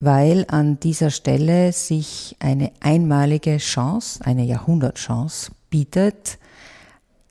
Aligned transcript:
weil 0.00 0.46
an 0.48 0.78
dieser 0.78 1.10
Stelle 1.10 1.72
sich 1.72 2.36
eine 2.38 2.70
einmalige 2.80 3.56
Chance, 3.56 4.24
eine 4.24 4.44
Jahrhundertchance 4.44 5.50
bietet, 5.70 6.38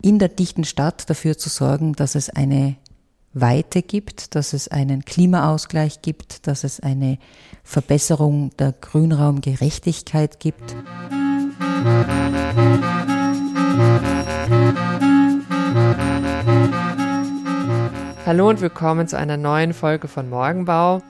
in 0.02 0.20
der 0.20 0.28
dichten 0.28 0.66
Stadt 0.66 1.10
dafür 1.10 1.38
zu 1.38 1.50
sorgen, 1.50 1.94
dass 1.94 2.16
es 2.16 2.30
eine 2.30 2.76
Weite 3.34 3.82
gibt, 3.82 4.36
dass 4.36 4.52
es 4.52 4.68
einen 4.68 5.06
Klimaausgleich 5.06 6.02
gibt, 6.02 6.46
dass 6.48 6.64
es 6.64 6.80
eine 6.80 7.20
Verbesserung 7.64 8.52
der 8.58 8.74
Grünraumgerechtigkeit 8.74 10.40
gibt. 10.40 10.76
Hallo 18.26 18.50
und 18.50 18.60
willkommen 18.60 19.08
zu 19.08 19.18
einer 19.18 19.38
neuen 19.38 19.74
Folge 19.74 20.10
von 20.10 20.30
Morgenbau. 20.30 21.02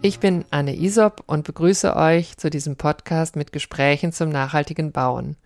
Ich 0.00 0.20
bin 0.20 0.44
Anne 0.50 0.76
Isop 0.76 1.24
und 1.26 1.42
begrüße 1.42 1.96
euch 1.96 2.36
zu 2.36 2.50
diesem 2.50 2.76
Podcast 2.76 3.34
mit 3.34 3.52
Gesprächen 3.52 4.12
zum 4.12 4.28
nachhaltigen 4.28 4.92
Bauen. 4.92 5.36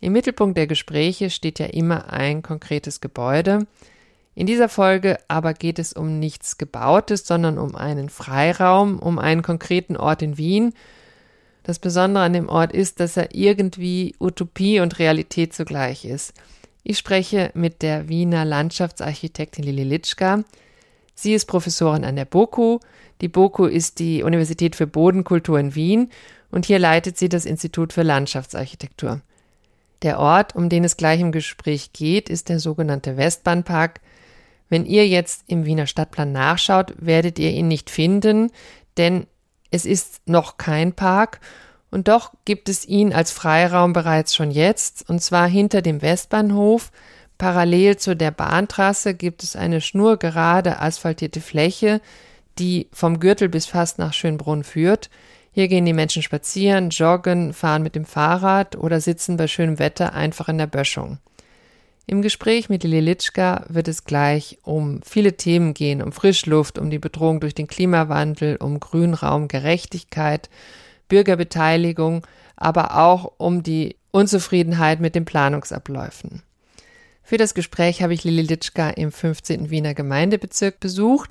Im 0.00 0.12
Mittelpunkt 0.12 0.58
der 0.58 0.66
Gespräche 0.66 1.30
steht 1.30 1.58
ja 1.58 1.64
immer 1.64 2.12
ein 2.12 2.42
konkretes 2.42 3.00
Gebäude. 3.00 3.66
In 4.34 4.46
dieser 4.46 4.68
Folge 4.68 5.18
aber 5.28 5.54
geht 5.54 5.78
es 5.78 5.94
um 5.94 6.18
nichts 6.18 6.58
Gebautes, 6.58 7.26
sondern 7.26 7.56
um 7.56 7.74
einen 7.74 8.10
Freiraum, 8.10 8.98
um 8.98 9.18
einen 9.18 9.40
konkreten 9.40 9.96
Ort 9.96 10.20
in 10.20 10.36
Wien. 10.36 10.74
Das 11.62 11.78
Besondere 11.78 12.24
an 12.24 12.34
dem 12.34 12.50
Ort 12.50 12.72
ist, 12.72 13.00
dass 13.00 13.16
er 13.16 13.34
irgendwie 13.34 14.14
Utopie 14.20 14.80
und 14.80 14.98
Realität 14.98 15.54
zugleich 15.54 16.04
ist. 16.04 16.34
Ich 16.82 16.98
spreche 16.98 17.50
mit 17.54 17.80
der 17.80 18.10
Wiener 18.10 18.44
Landschaftsarchitektin 18.44 19.64
Lili 19.64 19.84
Litschka. 19.84 20.44
Sie 21.20 21.34
ist 21.34 21.44
Professorin 21.44 22.06
an 22.06 22.16
der 22.16 22.24
BOKU, 22.24 22.80
die 23.20 23.28
BOKU 23.28 23.66
ist 23.66 23.98
die 23.98 24.22
Universität 24.22 24.74
für 24.74 24.86
Bodenkultur 24.86 25.60
in 25.60 25.74
Wien 25.74 26.10
und 26.50 26.64
hier 26.64 26.78
leitet 26.78 27.18
sie 27.18 27.28
das 27.28 27.44
Institut 27.44 27.92
für 27.92 28.02
Landschaftsarchitektur. 28.02 29.20
Der 30.00 30.18
Ort, 30.18 30.56
um 30.56 30.70
den 30.70 30.82
es 30.82 30.96
gleich 30.96 31.20
im 31.20 31.30
Gespräch 31.30 31.92
geht, 31.92 32.30
ist 32.30 32.48
der 32.48 32.58
sogenannte 32.58 33.18
Westbahnpark. 33.18 34.00
Wenn 34.70 34.86
ihr 34.86 35.06
jetzt 35.06 35.44
im 35.46 35.66
Wiener 35.66 35.86
Stadtplan 35.86 36.32
nachschaut, 36.32 36.94
werdet 36.96 37.38
ihr 37.38 37.50
ihn 37.50 37.68
nicht 37.68 37.90
finden, 37.90 38.50
denn 38.96 39.26
es 39.70 39.84
ist 39.84 40.22
noch 40.26 40.56
kein 40.56 40.94
Park 40.94 41.40
und 41.90 42.08
doch 42.08 42.32
gibt 42.46 42.70
es 42.70 42.86
ihn 42.86 43.12
als 43.12 43.30
Freiraum 43.30 43.92
bereits 43.92 44.34
schon 44.34 44.50
jetzt, 44.50 45.06
und 45.10 45.20
zwar 45.20 45.46
hinter 45.48 45.82
dem 45.82 46.00
Westbahnhof. 46.00 46.90
Parallel 47.40 47.96
zu 47.96 48.14
der 48.14 48.32
Bahntrasse 48.32 49.14
gibt 49.14 49.42
es 49.42 49.56
eine 49.56 49.80
schnurgerade 49.80 50.78
asphaltierte 50.78 51.40
Fläche, 51.40 52.02
die 52.58 52.88
vom 52.92 53.18
Gürtel 53.18 53.48
bis 53.48 53.64
fast 53.64 53.98
nach 53.98 54.12
Schönbrunn 54.12 54.62
führt. 54.62 55.08
Hier 55.50 55.68
gehen 55.68 55.86
die 55.86 55.94
Menschen 55.94 56.22
spazieren, 56.22 56.90
joggen, 56.90 57.54
fahren 57.54 57.82
mit 57.82 57.94
dem 57.94 58.04
Fahrrad 58.04 58.76
oder 58.76 59.00
sitzen 59.00 59.38
bei 59.38 59.48
schönem 59.48 59.78
Wetter 59.78 60.12
einfach 60.12 60.50
in 60.50 60.58
der 60.58 60.66
Böschung. 60.66 61.16
Im 62.06 62.20
Gespräch 62.20 62.68
mit 62.68 62.84
Lili 62.84 63.00
Litschka 63.00 63.64
wird 63.70 63.88
es 63.88 64.04
gleich 64.04 64.58
um 64.62 65.00
viele 65.02 65.38
Themen 65.38 65.72
gehen, 65.72 66.02
um 66.02 66.12
Frischluft, 66.12 66.78
um 66.78 66.90
die 66.90 66.98
Bedrohung 66.98 67.40
durch 67.40 67.54
den 67.54 67.68
Klimawandel, 67.68 68.56
um 68.56 68.80
Grünraum, 68.80 69.48
Gerechtigkeit, 69.48 70.50
Bürgerbeteiligung, 71.08 72.26
aber 72.54 72.98
auch 72.98 73.32
um 73.38 73.62
die 73.62 73.96
Unzufriedenheit 74.10 75.00
mit 75.00 75.14
den 75.14 75.24
Planungsabläufen. 75.24 76.42
Für 77.30 77.36
das 77.36 77.54
Gespräch 77.54 78.02
habe 78.02 78.12
ich 78.12 78.24
Lili 78.24 78.42
Litschka 78.42 78.90
im 78.90 79.12
15. 79.12 79.70
Wiener 79.70 79.94
Gemeindebezirk 79.94 80.80
besucht. 80.80 81.30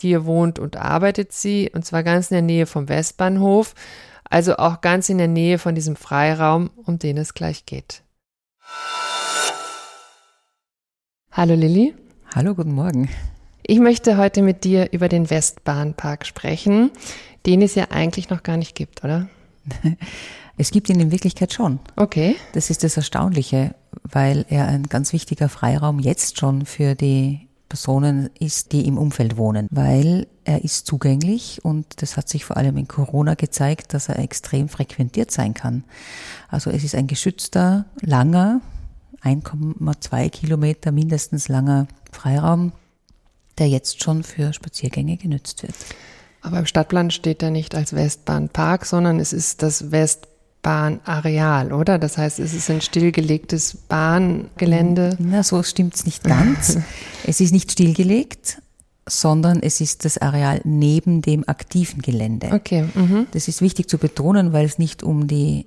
Hier 0.00 0.24
wohnt 0.24 0.58
und 0.58 0.78
arbeitet 0.78 1.34
sie, 1.34 1.70
und 1.70 1.84
zwar 1.84 2.02
ganz 2.02 2.30
in 2.30 2.36
der 2.36 2.42
Nähe 2.42 2.64
vom 2.64 2.88
Westbahnhof, 2.88 3.74
also 4.24 4.56
auch 4.56 4.80
ganz 4.80 5.10
in 5.10 5.18
der 5.18 5.28
Nähe 5.28 5.58
von 5.58 5.74
diesem 5.74 5.96
Freiraum, 5.96 6.70
um 6.82 6.98
den 6.98 7.18
es 7.18 7.34
gleich 7.34 7.66
geht. 7.66 8.00
Hallo 11.30 11.54
Lilly. 11.54 11.94
Hallo, 12.34 12.54
guten 12.54 12.72
Morgen. 12.72 13.10
Ich 13.66 13.80
möchte 13.80 14.16
heute 14.16 14.40
mit 14.40 14.64
dir 14.64 14.92
über 14.92 15.10
den 15.10 15.28
Westbahnpark 15.28 16.24
sprechen, 16.24 16.90
den 17.44 17.60
es 17.60 17.74
ja 17.74 17.88
eigentlich 17.90 18.30
noch 18.30 18.42
gar 18.42 18.56
nicht 18.56 18.74
gibt, 18.74 19.04
oder? 19.04 19.28
Es 20.58 20.72
gibt 20.72 20.88
ihn 20.90 20.98
in 20.98 21.12
Wirklichkeit 21.12 21.52
schon. 21.52 21.78
Okay. 21.94 22.34
Das 22.52 22.68
ist 22.68 22.82
das 22.82 22.96
Erstaunliche, 22.96 23.76
weil 24.02 24.44
er 24.48 24.66
ein 24.66 24.82
ganz 24.82 25.12
wichtiger 25.12 25.48
Freiraum 25.48 26.00
jetzt 26.00 26.38
schon 26.38 26.66
für 26.66 26.96
die 26.96 27.48
Personen 27.68 28.28
ist, 28.40 28.72
die 28.72 28.86
im 28.86 28.98
Umfeld 28.98 29.36
wohnen, 29.36 29.68
weil 29.70 30.26
er 30.44 30.64
ist 30.64 30.86
zugänglich 30.86 31.64
und 31.64 32.02
das 32.02 32.16
hat 32.16 32.28
sich 32.28 32.44
vor 32.44 32.56
allem 32.56 32.76
in 32.76 32.88
Corona 32.88 33.34
gezeigt, 33.34 33.94
dass 33.94 34.08
er 34.08 34.18
extrem 34.18 34.68
frequentiert 34.68 35.30
sein 35.30 35.54
kann. 35.54 35.84
Also 36.48 36.70
es 36.70 36.82
ist 36.82 36.94
ein 36.94 37.06
geschützter, 37.06 37.84
langer, 38.00 38.60
1,2 39.22 40.30
Kilometer 40.30 40.90
mindestens 40.90 41.48
langer 41.48 41.86
Freiraum, 42.10 42.72
der 43.58 43.68
jetzt 43.68 44.02
schon 44.02 44.22
für 44.22 44.52
Spaziergänge 44.52 45.18
genützt 45.18 45.62
wird. 45.62 45.74
Aber 46.40 46.58
im 46.58 46.66
Stadtplan 46.66 47.10
steht 47.10 47.42
er 47.42 47.50
nicht 47.50 47.74
als 47.74 47.92
Westbahnpark, 47.92 48.86
sondern 48.86 49.20
es 49.20 49.32
ist 49.32 49.62
das 49.62 49.90
West 49.90 50.28
Bahnareal, 50.62 51.72
oder? 51.72 51.98
Das 51.98 52.18
heißt, 52.18 52.38
es 52.40 52.54
ist 52.54 52.70
ein 52.70 52.80
stillgelegtes 52.80 53.76
Bahngelände. 53.88 55.16
Na, 55.18 55.42
so 55.42 55.62
stimmt 55.62 55.94
es 55.94 56.04
nicht 56.04 56.24
ganz. 56.24 56.78
es 57.24 57.40
ist 57.40 57.52
nicht 57.52 57.72
stillgelegt, 57.72 58.60
sondern 59.08 59.62
es 59.62 59.80
ist 59.80 60.04
das 60.04 60.18
Areal 60.18 60.60
neben 60.64 61.22
dem 61.22 61.48
aktiven 61.48 62.02
Gelände. 62.02 62.50
Okay. 62.52 62.88
Mhm. 62.94 63.26
Das 63.30 63.48
ist 63.48 63.62
wichtig 63.62 63.88
zu 63.88 63.98
betonen, 63.98 64.52
weil 64.52 64.66
es 64.66 64.78
nicht 64.78 65.02
um 65.02 65.26
die 65.26 65.66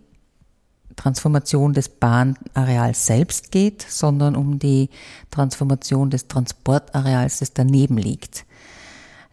Transformation 0.97 1.73
des 1.73 1.89
Bahnareals 1.89 3.05
selbst 3.05 3.51
geht, 3.51 3.85
sondern 3.87 4.35
um 4.35 4.59
die 4.59 4.89
Transformation 5.31 6.09
des 6.09 6.27
Transportareals, 6.27 7.39
das 7.39 7.53
daneben 7.53 7.97
liegt 7.97 8.45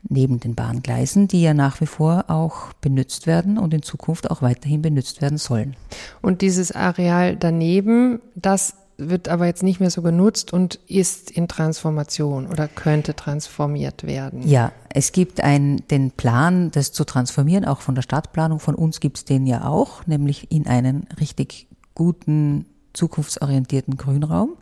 neben 0.08 0.40
den 0.40 0.54
Bahngleisen, 0.54 1.28
die 1.28 1.42
ja 1.42 1.54
nach 1.54 1.80
wie 1.80 1.86
vor 1.86 2.26
auch 2.28 2.72
benutzt 2.80 3.26
werden 3.26 3.58
und 3.58 3.74
in 3.74 3.82
Zukunft 3.82 4.30
auch 4.30 4.42
weiterhin 4.42 4.82
benutzt 4.82 5.20
werden 5.20 5.38
sollen. 5.38 5.76
Und 6.22 6.42
dieses 6.42 6.72
Areal 6.72 7.36
daneben, 7.36 8.20
das 8.34 8.74
wird 8.98 9.28
aber 9.28 9.46
jetzt 9.46 9.62
nicht 9.62 9.78
mehr 9.78 9.90
so 9.90 10.02
genutzt 10.02 10.52
und 10.52 10.80
ist 10.88 11.30
in 11.30 11.46
Transformation 11.46 12.48
oder 12.48 12.66
könnte 12.66 13.14
transformiert 13.14 14.04
werden. 14.04 14.46
Ja, 14.46 14.72
es 14.88 15.12
gibt 15.12 15.40
ein, 15.40 15.82
den 15.88 16.10
Plan, 16.10 16.72
das 16.72 16.92
zu 16.92 17.04
transformieren, 17.04 17.64
auch 17.64 17.80
von 17.80 17.94
der 17.94 18.02
Stadtplanung. 18.02 18.58
Von 18.58 18.74
uns 18.74 18.98
gibt 18.98 19.18
es 19.18 19.24
den 19.24 19.46
ja 19.46 19.64
auch, 19.66 20.04
nämlich 20.06 20.50
in 20.50 20.66
einen 20.66 21.06
richtig 21.20 21.68
guten, 21.94 22.66
zukunftsorientierten 22.92 23.96
Grünraum. 23.96 24.56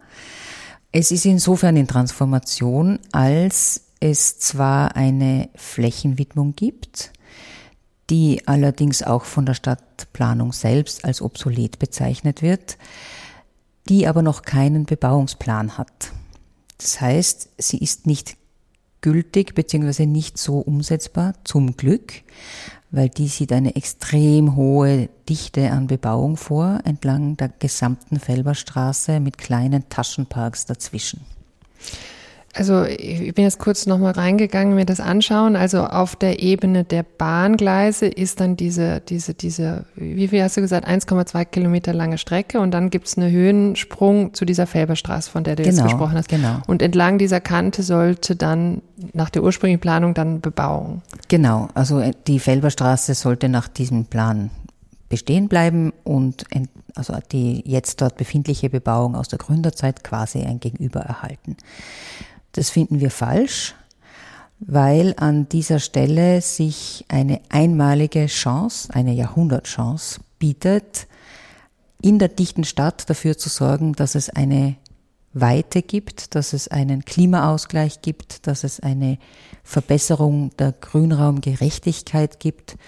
Es 0.93 1.11
ist 1.11 1.25
insofern 1.25 1.77
in 1.77 1.89
Transformation, 1.89 2.99
als 3.13 3.86
es 4.01 4.39
zwar 4.39 4.97
eine 4.97 5.49
Flächenwidmung 5.55 6.55
gibt, 6.55 7.13
die 8.11 8.47
allerdings 8.47 9.03
auch 9.03 9.25
von 9.25 9.47
der 9.47 9.55
Stadtplanung 9.55 10.53
selbst 10.53 11.05
als 11.05 11.21
obsolet 11.21 11.79
bezeichnet 11.79 12.43
wird, 12.43 12.79
die 13.89 14.07
aber 14.07 14.23
noch 14.23 14.43
keinen 14.43 14.85
Bebauungsplan 14.85 15.79
hat. 15.79 16.13
Das 16.79 17.01
heißt, 17.01 17.51
sie 17.59 17.79
ist 17.79 18.07
nicht 18.07 18.37
gültig 19.01 19.55
bzw. 19.55 20.07
nicht 20.07 20.39
so 20.39 20.59
umsetzbar, 20.59 21.35
zum 21.45 21.77
Glück, 21.77 22.23
weil 22.91 23.09
die 23.09 23.29
sieht 23.29 23.53
eine 23.53 23.77
extrem 23.77 24.57
hohe 24.57 25.09
Dichte 25.29 25.71
an 25.71 25.87
Bebauung 25.87 26.37
vor, 26.37 26.81
entlang 26.85 27.37
der 27.37 27.49
gesamten 27.49 28.21
Felberstraße 28.21 29.21
mit 29.21 29.39
kleinen 29.39 29.89
Taschenparks 29.89 30.67
dazwischen. 30.67 31.21
Also 32.57 32.85
ich 32.85 33.35
bin 33.35 33.45
jetzt 33.45 33.59
kurz 33.59 33.85
nochmal 33.85 34.13
reingegangen, 34.13 34.75
mir 34.75 34.87
das 34.87 34.99
anschauen. 34.99 35.57
Also 35.57 35.85
auf 35.85 36.17
der 36.17 36.43
Ebene 36.43 36.85
der 36.85 37.03
Bahngleise 37.03 38.07
ist 38.07 38.41
dann 38.41 38.57
diese, 38.57 39.01
diese, 39.01 39.35
diese, 39.35 39.85
wie 39.95 40.29
viel 40.29 40.43
hast 40.43 40.57
du 40.57 40.63
gesagt, 40.63 40.89
1,2 40.89 41.45
Kilometer 41.45 41.93
lange 41.93 42.17
Strecke 42.17 42.59
und 42.59 42.71
dann 42.71 42.89
gibt's 42.89 43.19
einen 43.19 43.31
Höhensprung 43.31 44.33
zu 44.33 44.47
dieser 44.47 44.67
Felberstraße, 44.67 45.31
von 45.31 45.45
der 45.45 45.57
du 45.57 45.65
genau, 45.65 45.77
jetzt 45.77 45.85
gesprochen 45.85 46.15
hast. 46.15 46.31
Genau. 46.31 46.63
Und 46.67 46.81
entlang 46.81 47.19
dieser 47.19 47.41
Kante 47.41 47.83
sollte 47.83 48.37
dann 48.37 48.81
nach 49.13 49.29
der 49.29 49.43
ursprünglichen 49.43 49.81
Planung 49.81 50.15
dann 50.15 50.41
Bebauung. 50.41 51.03
Genau, 51.29 51.69
also 51.75 52.01
äh, 52.01 52.13
die 52.27 52.39
Felberstraße 52.39 53.13
sollte 53.13 53.51
nach 53.51 53.69
diesem 53.69 54.07
Plan 54.07 54.51
bestehen 55.11 55.49
bleiben 55.49 55.93
und 56.05 56.47
also 56.95 57.15
die 57.31 57.63
jetzt 57.67 58.01
dort 58.01 58.17
befindliche 58.17 58.71
Bebauung 58.71 59.15
aus 59.15 59.29
der 59.29 59.39
Gründerzeit 59.39 60.03
quasi 60.03 60.41
ein 60.41 60.59
Gegenüber 60.59 61.01
erhalten. 61.01 61.57
Das 62.57 62.71
finden 62.71 63.01
wir 63.01 63.11
falsch, 63.11 63.75
weil 64.61 65.15
an 65.19 65.49
dieser 65.49 65.79
Stelle 65.79 66.41
sich 66.41 67.05
eine 67.09 67.41
einmalige 67.51 68.27
Chance, 68.27 68.89
eine 68.95 69.13
Jahrhundertchance 69.13 70.21
bietet, 70.39 71.07
in 72.01 72.19
der 72.19 72.29
dichten 72.29 72.65
Stadt 72.65 73.09
dafür 73.11 73.37
zu 73.37 73.51
sorgen, 73.51 73.93
dass 73.93 74.15
es 74.15 74.31
eine 74.31 74.77
Weite 75.35 75.83
gibt, 75.83 76.35
dass 76.35 76.55
es 76.55 76.69
einen 76.69 77.05
Klimaausgleich 77.05 78.01
gibt, 78.01 78.47
dass 78.47 78.65
es 78.65 78.81
eine 78.81 79.19
Verbesserung 79.63 80.51
der 80.57 80.73
Grünraumgerechtigkeit 80.73 82.41
gibt. 82.41 82.79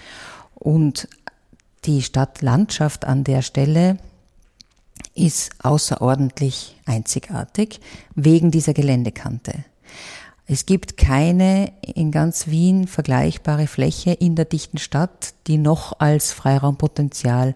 Und 0.55 1.07
die 1.85 2.01
Stadtlandschaft 2.01 3.05
an 3.05 3.23
der 3.23 3.43
Stelle 3.43 3.97
ist 5.19 5.51
außerordentlich 5.61 6.77
einzigartig 6.85 7.79
wegen 8.15 8.51
dieser 8.51 8.73
Geländekante. 8.73 9.53
Es 10.47 10.65
gibt 10.65 10.97
keine 10.97 11.71
in 11.81 12.11
ganz 12.11 12.47
Wien 12.47 12.87
vergleichbare 12.87 13.67
Fläche 13.67 14.13
in 14.13 14.35
der 14.35 14.45
dichten 14.45 14.79
Stadt, 14.79 15.35
die 15.45 15.57
noch 15.57 15.99
als 15.99 16.31
Freiraumpotenzial 16.31 17.55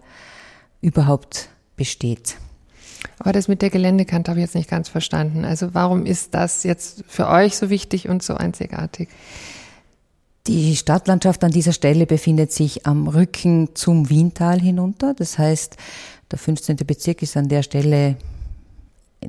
überhaupt 0.80 1.48
besteht. 1.76 2.36
Aber 3.18 3.32
das 3.32 3.48
mit 3.48 3.62
der 3.62 3.70
Geländekante 3.70 4.30
habe 4.30 4.40
ich 4.40 4.46
jetzt 4.46 4.54
nicht 4.54 4.70
ganz 4.70 4.88
verstanden. 4.88 5.44
Also 5.44 5.74
warum 5.74 6.06
ist 6.06 6.34
das 6.34 6.62
jetzt 6.62 7.04
für 7.08 7.28
euch 7.28 7.56
so 7.56 7.70
wichtig 7.70 8.08
und 8.08 8.22
so 8.22 8.34
einzigartig? 8.34 9.08
Die 10.46 10.76
Stadtlandschaft 10.76 11.42
an 11.42 11.52
dieser 11.52 11.72
Stelle 11.72 12.04
befindet 12.04 12.52
sich 12.52 12.86
am 12.86 13.08
Rücken 13.08 13.74
zum 13.74 14.10
Wiental 14.10 14.60
hinunter. 14.60 15.14
Das 15.14 15.38
heißt, 15.38 15.78
der 16.30 16.38
15. 16.38 16.76
Bezirk 16.78 17.22
ist 17.22 17.36
an 17.36 17.48
der 17.48 17.62
Stelle 17.62 18.16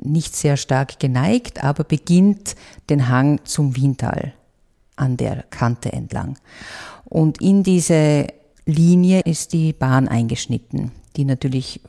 nicht 0.02 0.36
sehr 0.36 0.56
stark 0.56 0.98
geneigt, 0.98 1.62
aber 1.62 1.84
beginnt 1.84 2.54
den 2.90 3.08
Hang 3.08 3.40
zum 3.44 3.76
Wiental 3.76 4.32
an 4.96 5.16
der 5.16 5.44
Kante 5.50 5.92
entlang. 5.92 6.38
Und 7.04 7.40
in 7.40 7.62
diese 7.62 8.26
Linie 8.64 9.20
ist 9.20 9.52
die 9.52 9.72
Bahn 9.72 10.08
eingeschnitten, 10.08 10.90
die 11.16 11.24
natürlich 11.24 11.80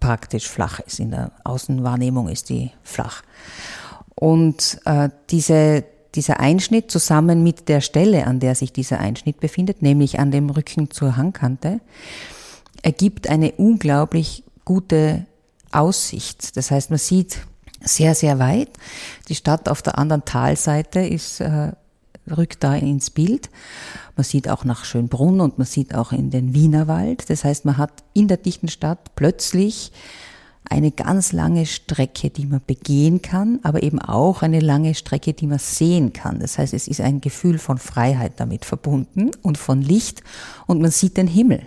praktisch 0.00 0.48
flach 0.48 0.80
ist. 0.80 1.00
In 1.00 1.10
der 1.10 1.32
Außenwahrnehmung 1.44 2.28
ist 2.28 2.48
die 2.48 2.70
flach. 2.82 3.22
Und 4.14 4.80
äh, 4.84 5.08
diese, 5.30 5.84
dieser 6.14 6.40
Einschnitt 6.40 6.90
zusammen 6.90 7.42
mit 7.42 7.68
der 7.68 7.80
Stelle, 7.80 8.26
an 8.26 8.40
der 8.40 8.54
sich 8.54 8.72
dieser 8.72 8.98
Einschnitt 8.98 9.40
befindet, 9.40 9.82
nämlich 9.82 10.18
an 10.18 10.30
dem 10.30 10.50
Rücken 10.50 10.90
zur 10.90 11.16
Hangkante, 11.16 11.80
ergibt 12.82 13.28
eine 13.28 13.52
unglaublich 13.52 14.44
gute 14.64 15.26
Aussicht. 15.72 16.56
Das 16.56 16.70
heißt, 16.70 16.90
man 16.90 16.98
sieht 16.98 17.38
sehr, 17.82 18.14
sehr 18.14 18.38
weit. 18.38 18.70
Die 19.28 19.34
Stadt 19.34 19.68
auf 19.68 19.82
der 19.82 19.98
anderen 19.98 20.24
Talseite 20.24 21.00
ist, 21.00 21.40
äh, 21.40 21.72
rückt 22.30 22.62
da 22.62 22.74
ins 22.74 23.10
Bild. 23.10 23.50
Man 24.16 24.24
sieht 24.24 24.48
auch 24.48 24.64
nach 24.64 24.84
Schönbrunn 24.84 25.40
und 25.40 25.58
man 25.58 25.66
sieht 25.66 25.94
auch 25.94 26.12
in 26.12 26.30
den 26.30 26.54
Wienerwald. 26.54 27.30
Das 27.30 27.44
heißt, 27.44 27.64
man 27.64 27.78
hat 27.78 28.04
in 28.12 28.28
der 28.28 28.36
dichten 28.36 28.68
Stadt 28.68 29.14
plötzlich 29.16 29.92
eine 30.68 30.92
ganz 30.92 31.32
lange 31.32 31.66
Strecke, 31.66 32.30
die 32.30 32.46
man 32.46 32.60
begehen 32.64 33.22
kann, 33.22 33.58
aber 33.62 33.82
eben 33.82 33.98
auch 33.98 34.42
eine 34.42 34.60
lange 34.60 34.94
Strecke, 34.94 35.32
die 35.32 35.46
man 35.46 35.58
sehen 35.58 36.12
kann. 36.12 36.38
Das 36.38 36.58
heißt, 36.58 36.74
es 36.74 36.86
ist 36.86 37.00
ein 37.00 37.20
Gefühl 37.20 37.58
von 37.58 37.78
Freiheit 37.78 38.34
damit 38.36 38.64
verbunden 38.64 39.30
und 39.42 39.58
von 39.58 39.82
Licht 39.82 40.22
und 40.66 40.80
man 40.80 40.90
sieht 40.90 41.16
den 41.16 41.26
Himmel. 41.26 41.62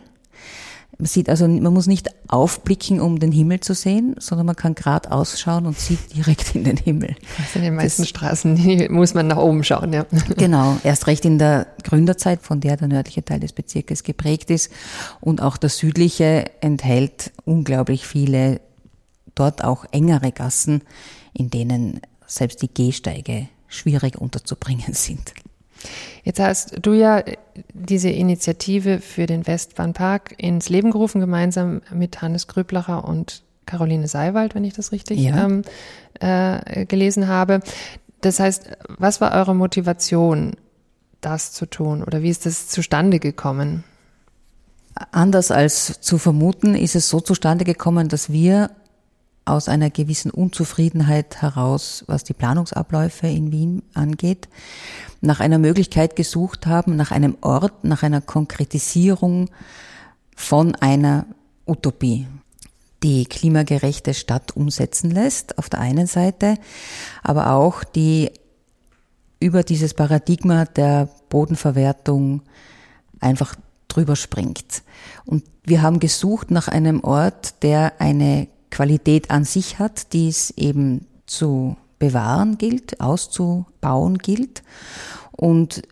Man 0.98 1.07
sieht 1.07 1.28
also, 1.28 1.48
man 1.48 1.74
muss 1.74 1.88
nicht 1.88 2.10
aufblicken, 2.28 3.01
um 3.01 3.19
den 3.19 3.31
Himmel 3.31 3.60
zu 3.60 3.74
sehen, 3.74 4.16
sondern 4.19 4.45
man 4.45 4.56
kann 4.56 4.75
gerade 4.75 5.12
ausschauen 5.12 5.66
und 5.66 5.78
sieht 5.78 6.16
direkt 6.16 6.56
in 6.56 6.63
den 6.63 6.78
Himmel. 6.78 7.16
Also 7.40 7.60
in 7.60 7.66
den 7.66 7.75
meisten 7.75 8.04
das, 8.04 8.10
Straßen 8.10 8.92
muss 8.92 9.13
man 9.13 9.28
nach 9.28 9.38
oben 9.38 9.63
schauen, 9.63 9.92
ja. 9.92 10.06
Genau, 10.38 10.78
erst 10.84 11.07
recht 11.07 11.25
in 11.25 11.40
der 11.40 11.68
Gründerzeit, 11.84 12.42
von 12.42 12.60
der 12.60 12.78
der 12.78 12.88
nördliche 12.88 13.25
Teil 13.25 13.40
des 13.40 13.54
Bezirkes 13.54 14.04
geprägt 14.04 14.50
ist. 14.51 14.72
Und 15.19 15.42
auch 15.42 15.57
der 15.57 15.69
südliche 15.69 16.45
enthält 16.62 17.31
unglaublich 17.46 18.06
viele, 18.06 18.62
dort 19.36 19.63
auch 19.63 19.86
engere 19.92 20.31
Gassen, 20.31 20.84
in 21.34 21.50
denen 21.50 22.01
selbst 22.28 22.62
die 22.62 22.74
Gehsteige 22.74 23.48
schwierig 23.68 24.18
unterzubringen 24.18 24.92
sind. 24.94 25.34
Jetzt 26.24 26.39
hast 26.39 26.75
du 26.81 26.94
ja 26.94 27.24
diese 27.74 28.09
Initiative 28.09 29.00
für 29.00 29.25
den 29.25 29.45
Westbahnpark 29.45 30.35
ins 30.38 30.69
Leben 30.69 30.91
gerufen, 30.91 31.19
gemeinsam 31.19 31.81
mit 31.94 32.21
Hannes 32.21 32.47
Grüblacher 32.47 33.07
und 33.07 33.44
Caroline 33.65 34.07
Seiwald, 34.07 34.56
wenn 34.56 34.63
ich 34.63 34.74
das 34.74 34.91
richtig 34.91 35.19
ja. 35.19 35.45
ähm, 35.45 35.62
äh, 36.19 36.85
gelesen 36.85 37.27
habe. 37.27 37.62
Das 38.21 38.39
heißt, 38.39 38.69
was 38.88 39.21
war 39.21 39.33
eure 39.33 39.56
Motivation, 39.56 40.53
das 41.21 41.51
zu 41.53 41.65
tun 41.65 42.03
oder 42.03 42.21
wie 42.21 42.29
ist 42.29 42.45
das 42.45 42.68
zustande 42.68 43.19
gekommen? 43.19 43.83
Anders 45.12 45.51
als 45.51 46.01
zu 46.01 46.18
vermuten, 46.18 46.75
ist 46.75 46.95
es 46.95 47.09
so 47.09 47.19
zustande 47.19 47.65
gekommen, 47.65 48.09
dass 48.09 48.31
wir 48.31 48.71
aus 49.45 49.68
einer 49.68 49.90
gewissen 49.90 50.31
Unzufriedenheit 50.31 51.42
heraus, 51.42 52.04
was 52.07 52.24
die 52.24 52.34
Planungsabläufe 52.34 53.28
in 53.28 53.51
Wien 53.51 53.84
angeht, 53.94 54.48
nach 55.22 55.40
einer 55.40 55.60
Möglichkeit 55.60 56.16
gesucht 56.16 56.66
haben, 56.66 56.95
nach 56.95 57.12
einem 57.12 57.38
Ort, 57.42 57.84
nach 57.84 58.04
einer 58.04 58.22
Konkretisierung 58.22 59.50
von 60.36 60.75
einer 60.75 61.25
Utopie, 61.66 62.28
die 63.04 63.25
klimagerechte 63.25 64.13
Stadt 64.13 64.56
umsetzen 64.56 65.12
lässt, 65.12 65.57
auf 65.57 65.69
der 65.69 65.80
einen 65.80 66.07
Seite, 66.07 66.56
aber 67.22 67.51
auch 67.51 67.84
die 67.84 68.31
über 69.39 69.63
dieses 69.63 69.94
Paradigma 69.94 70.63
der 70.63 71.10
Bodenverwertung 71.28 72.42
einfach 73.19 73.56
drüber 73.89 74.16
springt. 74.16 74.84
Und 75.25 75.44
wir 75.63 75.81
haben 75.81 76.00
gesucht 76.00 76.50
nach 76.50 76.69
einem 76.69 77.04
Ort, 77.04 77.62
der 77.62 77.94
eine 78.00 78.48
Qualität 78.74 79.30
an 79.30 79.46
sich 79.46 79.78
hat, 79.78 80.14
die 80.14 80.30
es 80.30 80.50
eben 80.58 81.06
zu 81.28 81.78
bewahren 82.00 82.58
gilt, 82.58 83.00
auszubauen 83.00 84.18
gilt. 84.18 84.64
Und 85.31 85.84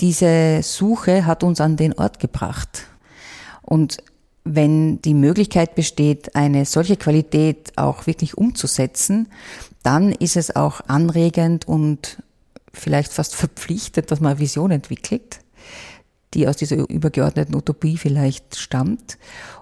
diese 0.00 0.60
Suche 0.62 1.24
hat 1.24 1.42
uns 1.42 1.60
an 1.60 1.76
den 1.76 1.94
Ort 1.94 2.20
gebracht. 2.20 2.86
Und 3.62 3.96
wenn 4.44 5.00
die 5.02 5.14
Möglichkeit 5.14 5.74
besteht, 5.74 6.36
eine 6.36 6.66
solche 6.66 6.96
Qualität 6.96 7.72
auch 7.76 8.06
wirklich 8.06 8.36
umzusetzen, 8.36 9.28
dann 9.82 10.12
ist 10.12 10.36
es 10.36 10.54
auch 10.54 10.82
anregend 10.88 11.66
und 11.66 12.22
vielleicht 12.72 13.12
fast 13.12 13.34
verpflichtet, 13.34 14.10
dass 14.10 14.20
man 14.20 14.32
eine 14.32 14.40
Vision 14.40 14.70
entwickelt, 14.70 15.40
die 16.34 16.46
aus 16.46 16.56
dieser 16.56 16.88
übergeordneten 16.88 17.54
Utopie 17.56 17.96
vielleicht 17.96 18.56
stammt. 18.56 19.16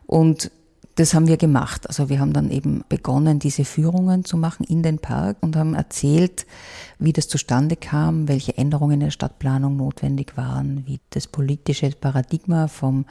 Und 0.07 0.51
das 0.97 1.15
haben 1.15 1.27
wir 1.27 1.37
gemacht. 1.37 1.89
Also 1.89 2.09
wir 2.09 2.21
haben 2.21 2.33
dann 2.33 2.51
eben 2.51 2.85
begonnen, 2.89 3.41
diese 3.41 3.65
Führungen 3.65 4.25
zu 4.25 4.37
machen 4.37 4.65
in 4.65 4.83
den 4.83 4.99
Park 4.99 5.39
und 5.41 5.57
haben 5.57 5.75
erzählt, 5.75 6.47
wie 6.99 7.13
das 7.13 7.29
zustande 7.29 7.77
kam, 7.77 8.29
welche 8.29 8.57
Änderungen 8.57 8.95
in 8.95 9.01
der 9.01 9.11
Stadtplanung 9.11 9.77
notwendig 9.77 10.37
waren, 10.37 10.87
wie 10.87 11.01
das 11.11 11.27
politische 11.27 11.91
Paradigma 11.91 12.69
vom 12.69 13.07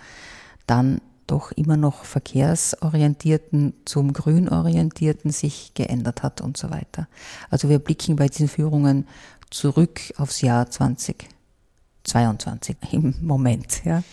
dann 0.66 1.02
doch 1.28 1.52
immer 1.52 1.78
noch 1.78 2.06
verkehrsorientierten 2.06 3.74
zum 3.86 4.14
grünorientierten 4.14 5.32
sich 5.32 5.74
geändert 5.74 6.24
hat 6.24 6.42
und 6.42 6.58
so 6.58 6.70
weiter. 6.70 7.08
Also 7.50 7.70
wir 7.70 7.80
blicken 7.80 8.18
bei 8.18 8.28
diesen 8.28 8.48
Führungen 8.48 9.08
zurück 9.50 10.00
aufs 10.18 10.42
Jahr 10.42 10.70
2022 10.70 12.76
im 12.92 13.16
Moment, 13.22 13.84
ja. 13.86 14.04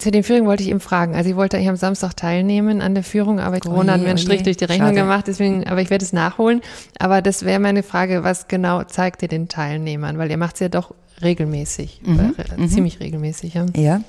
Zu 0.00 0.10
den 0.10 0.24
Führungen 0.24 0.46
wollte 0.46 0.62
ich 0.62 0.70
eben 0.70 0.80
fragen. 0.80 1.14
Also 1.14 1.28
ich 1.28 1.36
wollte 1.36 1.58
eigentlich 1.58 1.68
am 1.68 1.76
Samstag 1.76 2.16
teilnehmen 2.16 2.80
an 2.80 2.94
der 2.94 3.04
Führung, 3.04 3.38
aber 3.38 3.60
Corona 3.60 3.92
hat 3.92 4.00
mir 4.00 4.08
einen 4.08 4.16
Strich 4.16 4.42
durch 4.42 4.56
die 4.56 4.64
Rechnung 4.64 4.88
Schade. 4.88 5.00
gemacht, 5.00 5.26
deswegen, 5.26 5.66
aber 5.66 5.82
ich 5.82 5.90
werde 5.90 6.02
es 6.02 6.14
nachholen. 6.14 6.62
Aber 6.98 7.20
das 7.20 7.44
wäre 7.44 7.60
meine 7.60 7.82
Frage, 7.82 8.24
was 8.24 8.48
genau 8.48 8.82
zeigt 8.84 9.20
ihr 9.20 9.28
den 9.28 9.48
Teilnehmern? 9.48 10.16
Weil 10.16 10.30
ihr 10.30 10.38
macht 10.38 10.54
es 10.54 10.60
ja 10.60 10.70
doch 10.70 10.94
regelmäßig, 11.20 12.00
mhm. 12.02 12.34
äh, 12.56 12.66
ziemlich 12.68 12.98
regelmäßig. 13.00 13.52
Ja. 13.52 13.66
ja. 13.76 14.00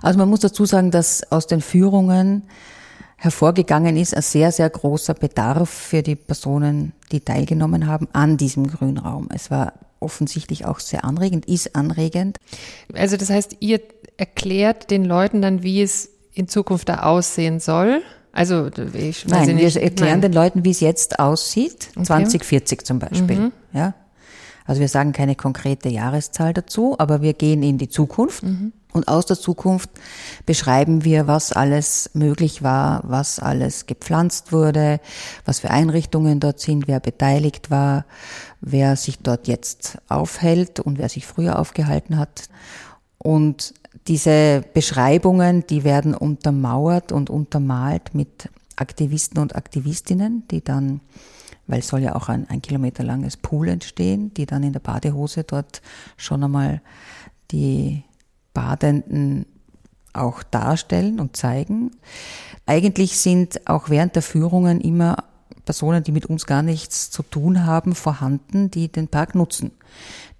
Also 0.00 0.18
man 0.18 0.30
muss 0.30 0.40
dazu 0.40 0.64
sagen, 0.64 0.90
dass 0.90 1.30
aus 1.30 1.46
den 1.46 1.60
Führungen 1.60 2.44
hervorgegangen 3.18 3.98
ist 3.98 4.16
ein 4.16 4.22
sehr, 4.22 4.52
sehr 4.52 4.70
großer 4.70 5.12
Bedarf 5.12 5.68
für 5.68 6.02
die 6.02 6.16
Personen, 6.16 6.92
die 7.12 7.20
teilgenommen 7.20 7.86
haben 7.86 8.08
an 8.14 8.38
diesem 8.38 8.68
Grünraum. 8.68 9.28
Es 9.34 9.50
war 9.50 9.74
offensichtlich 10.00 10.64
auch 10.64 10.80
sehr 10.80 11.04
anregend, 11.04 11.46
ist 11.46 11.76
anregend. 11.76 12.38
Also 12.94 13.16
das 13.16 13.30
heißt, 13.30 13.58
ihr 13.60 13.80
erklärt 14.22 14.92
den 14.92 15.04
Leuten 15.04 15.42
dann, 15.42 15.64
wie 15.64 15.82
es 15.82 16.08
in 16.32 16.46
Zukunft 16.46 16.88
da 16.88 17.02
aussehen 17.02 17.58
soll? 17.58 18.02
Also 18.30 18.68
ich 18.94 19.28
weiß 19.28 19.46
Nein, 19.48 19.56
nicht. 19.56 19.74
wir 19.74 19.82
erklären 19.82 20.20
Nein. 20.20 20.30
den 20.30 20.32
Leuten, 20.32 20.64
wie 20.64 20.70
es 20.70 20.78
jetzt 20.78 21.18
aussieht, 21.18 21.88
okay. 21.96 22.04
2040 22.04 22.84
zum 22.84 23.00
Beispiel. 23.00 23.36
Mhm. 23.36 23.52
Ja, 23.72 23.94
also 24.64 24.80
wir 24.80 24.86
sagen 24.86 25.12
keine 25.12 25.34
konkrete 25.34 25.88
Jahreszahl 25.88 26.54
dazu, 26.54 26.94
aber 26.98 27.20
wir 27.20 27.34
gehen 27.34 27.64
in 27.64 27.78
die 27.78 27.88
Zukunft. 27.88 28.44
Mhm. 28.44 28.72
Und 28.92 29.08
aus 29.08 29.26
der 29.26 29.36
Zukunft 29.38 29.90
beschreiben 30.46 31.02
wir, 31.02 31.26
was 31.26 31.52
alles 31.52 32.10
möglich 32.14 32.62
war, 32.62 33.02
was 33.04 33.40
alles 33.40 33.86
gepflanzt 33.86 34.52
wurde, 34.52 35.00
was 35.44 35.60
für 35.60 35.70
Einrichtungen 35.70 36.38
dort 36.38 36.60
sind, 36.60 36.86
wer 36.86 37.00
beteiligt 37.00 37.72
war, 37.72 38.04
wer 38.60 38.94
sich 38.94 39.18
dort 39.18 39.48
jetzt 39.48 39.98
aufhält 40.08 40.78
und 40.78 40.98
wer 40.98 41.08
sich 41.08 41.26
früher 41.26 41.58
aufgehalten 41.58 42.18
hat. 42.18 42.44
Und 43.18 43.74
diese 44.06 44.64
Beschreibungen, 44.74 45.66
die 45.66 45.84
werden 45.84 46.14
untermauert 46.14 47.12
und 47.12 47.30
untermalt 47.30 48.14
mit 48.14 48.48
Aktivisten 48.76 49.38
und 49.38 49.54
Aktivistinnen, 49.54 50.44
die 50.50 50.62
dann 50.62 51.00
weil 51.66 51.82
soll 51.82 52.00
ja 52.00 52.14
auch 52.16 52.28
ein, 52.28 52.48
ein 52.50 52.60
Kilometer 52.60 53.04
langes 53.04 53.36
Pool 53.36 53.68
entstehen, 53.68 54.34
die 54.34 54.46
dann 54.46 54.62
in 54.62 54.72
der 54.72 54.80
Badehose 54.80 55.44
dort 55.44 55.80
schon 56.16 56.42
einmal 56.42 56.82
die 57.50 58.02
Badenden 58.52 59.46
auch 60.12 60.42
darstellen 60.42 61.20
und 61.20 61.36
zeigen. 61.36 61.92
Eigentlich 62.66 63.18
sind 63.18 63.66
auch 63.66 63.88
während 63.88 64.14
der 64.16 64.22
Führungen 64.22 64.80
immer 64.80 65.24
Personen, 65.64 66.02
die 66.02 66.12
mit 66.12 66.26
uns 66.26 66.46
gar 66.46 66.62
nichts 66.62 67.10
zu 67.10 67.22
tun 67.22 67.64
haben, 67.64 67.94
vorhanden, 67.94 68.70
die 68.70 68.90
den 68.90 69.08
Park 69.08 69.34
nutzen. 69.34 69.70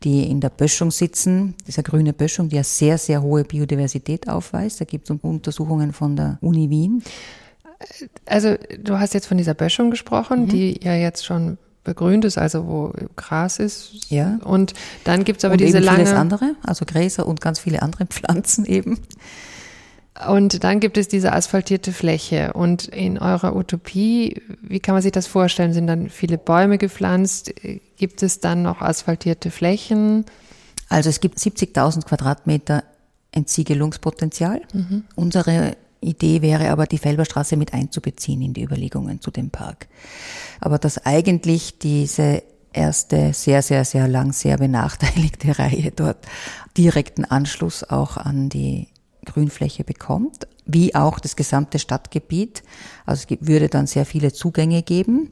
Die 0.05 0.29
in 0.29 0.41
der 0.41 0.51
Böschung 0.51 0.91
sitzen, 0.91 1.55
dieser 1.67 1.83
grüne 1.83 2.13
Böschung, 2.13 2.49
die 2.49 2.57
ja 2.57 2.65
sehr, 2.65 2.99
sehr 2.99 3.23
hohe 3.23 3.45
Biodiversität 3.45 4.29
aufweist. 4.29 4.81
Da 4.81 4.85
gibt 4.85 5.09
es 5.09 5.17
Untersuchungen 5.23 5.93
von 5.93 6.17
der 6.17 6.39
Uni 6.41 6.71
Wien. 6.71 7.03
Also 8.27 8.57
du 8.79 8.99
hast 8.99 9.15
jetzt 9.15 9.27
von 9.27 9.39
dieser 9.39 9.55
Böschung 9.55 9.91
gesprochen, 9.91 10.43
mhm. 10.43 10.49
die 10.49 10.81
ja 10.83 10.95
jetzt 10.95 11.25
schon 11.25 11.59
begrünt 11.85 12.25
ist, 12.25 12.39
also 12.39 12.67
wo 12.67 12.93
Gras 13.17 13.59
ist. 13.59 14.11
Ja. 14.11 14.39
Und 14.45 14.75
dann 15.05 15.25
gibt 15.25 15.39
es 15.39 15.45
aber 15.45 15.53
und 15.53 15.61
diese 15.61 15.79
eben 15.79 15.87
lange. 15.87 15.99
Vieles 15.99 16.13
andere, 16.13 16.55
also 16.63 16.85
Gräser 16.85 17.27
und 17.27 17.41
ganz 17.41 17.59
viele 17.59 17.83
andere 17.83 18.07
Pflanzen 18.11 18.65
eben. 18.65 18.99
Und 20.29 20.63
dann 20.63 20.81
gibt 20.81 20.99
es 20.99 21.09
diese 21.09 21.33
asphaltierte 21.33 21.93
Fläche. 21.93 22.53
Und 22.53 22.87
in 22.89 23.19
eurer 23.19 23.57
Utopie, 23.57 24.43
wie 24.61 24.79
kann 24.79 24.95
man 24.95 25.03
sich 25.03 25.13
das 25.13 25.27
vorstellen? 25.27 25.73
Sind 25.73 25.87
dann 25.87 26.11
viele 26.11 26.37
Bäume 26.37 26.77
gepflanzt? 26.77 27.53
Gibt 27.97 28.23
es 28.23 28.41
dann 28.41 28.63
noch 28.63 28.83
asphaltierte 28.83 29.51
Flächen? 29.51 30.27
Also 30.89 31.09
es 31.09 31.21
gibt 31.21 31.39
70.000 31.39 32.05
Quadratmeter 32.05 32.85
Entsiegelungspotenzial. 33.33 34.61
Mhm. 34.75 35.05
Unsere 35.15 35.77
Idee 36.03 36.43
wäre 36.43 36.69
aber, 36.71 36.87
die 36.87 36.99
Felberstraße 36.99 37.57
mit 37.57 37.73
einzubeziehen 37.73 38.43
in 38.43 38.53
die 38.53 38.63
Überlegungen 38.63 39.23
zu 39.23 39.31
dem 39.31 39.51
Park. 39.51 39.87
Aber 40.61 40.79
dass 40.79 41.07
eigentlich 41.07 41.79
diese 41.79 42.43
erste 42.73 43.33
sehr, 43.33 43.63
sehr, 43.63 43.85
sehr 43.85 44.09
lang 44.09 44.33
sehr 44.33 44.59
benachteiligte 44.59 45.59
Reihe 45.59 45.91
dort 45.95 46.19
direkten 46.77 47.25
Anschluss 47.25 47.85
auch 47.85 48.17
an 48.17 48.49
die 48.49 48.89
Grünfläche 49.25 49.85
bekommt, 49.85 50.47
wie 50.65 50.95
auch 50.95 51.19
das 51.19 51.37
gesamte 51.37 51.79
Stadtgebiet. 51.79 52.63
Also 53.07 53.27
es 53.29 53.39
würde 53.41 53.69
dann 53.69 53.87
sehr 53.87 54.07
viele 54.07 54.33
Zugänge 54.33 54.83
geben, 54.83 55.31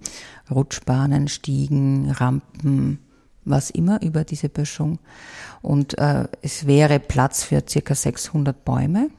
Rutschbahnen, 0.50 1.28
Stiegen, 1.28 2.10
Rampen, 2.10 2.98
was 3.44 3.70
immer 3.70 4.02
über 4.02 4.24
diese 4.24 4.48
Böschung. 4.48 4.98
Und 5.62 5.98
äh, 5.98 6.28
es 6.42 6.66
wäre 6.66 7.00
Platz 7.00 7.42
für 7.42 7.62
circa 7.68 7.94
600 7.94 8.64
Bäume. 8.64 9.10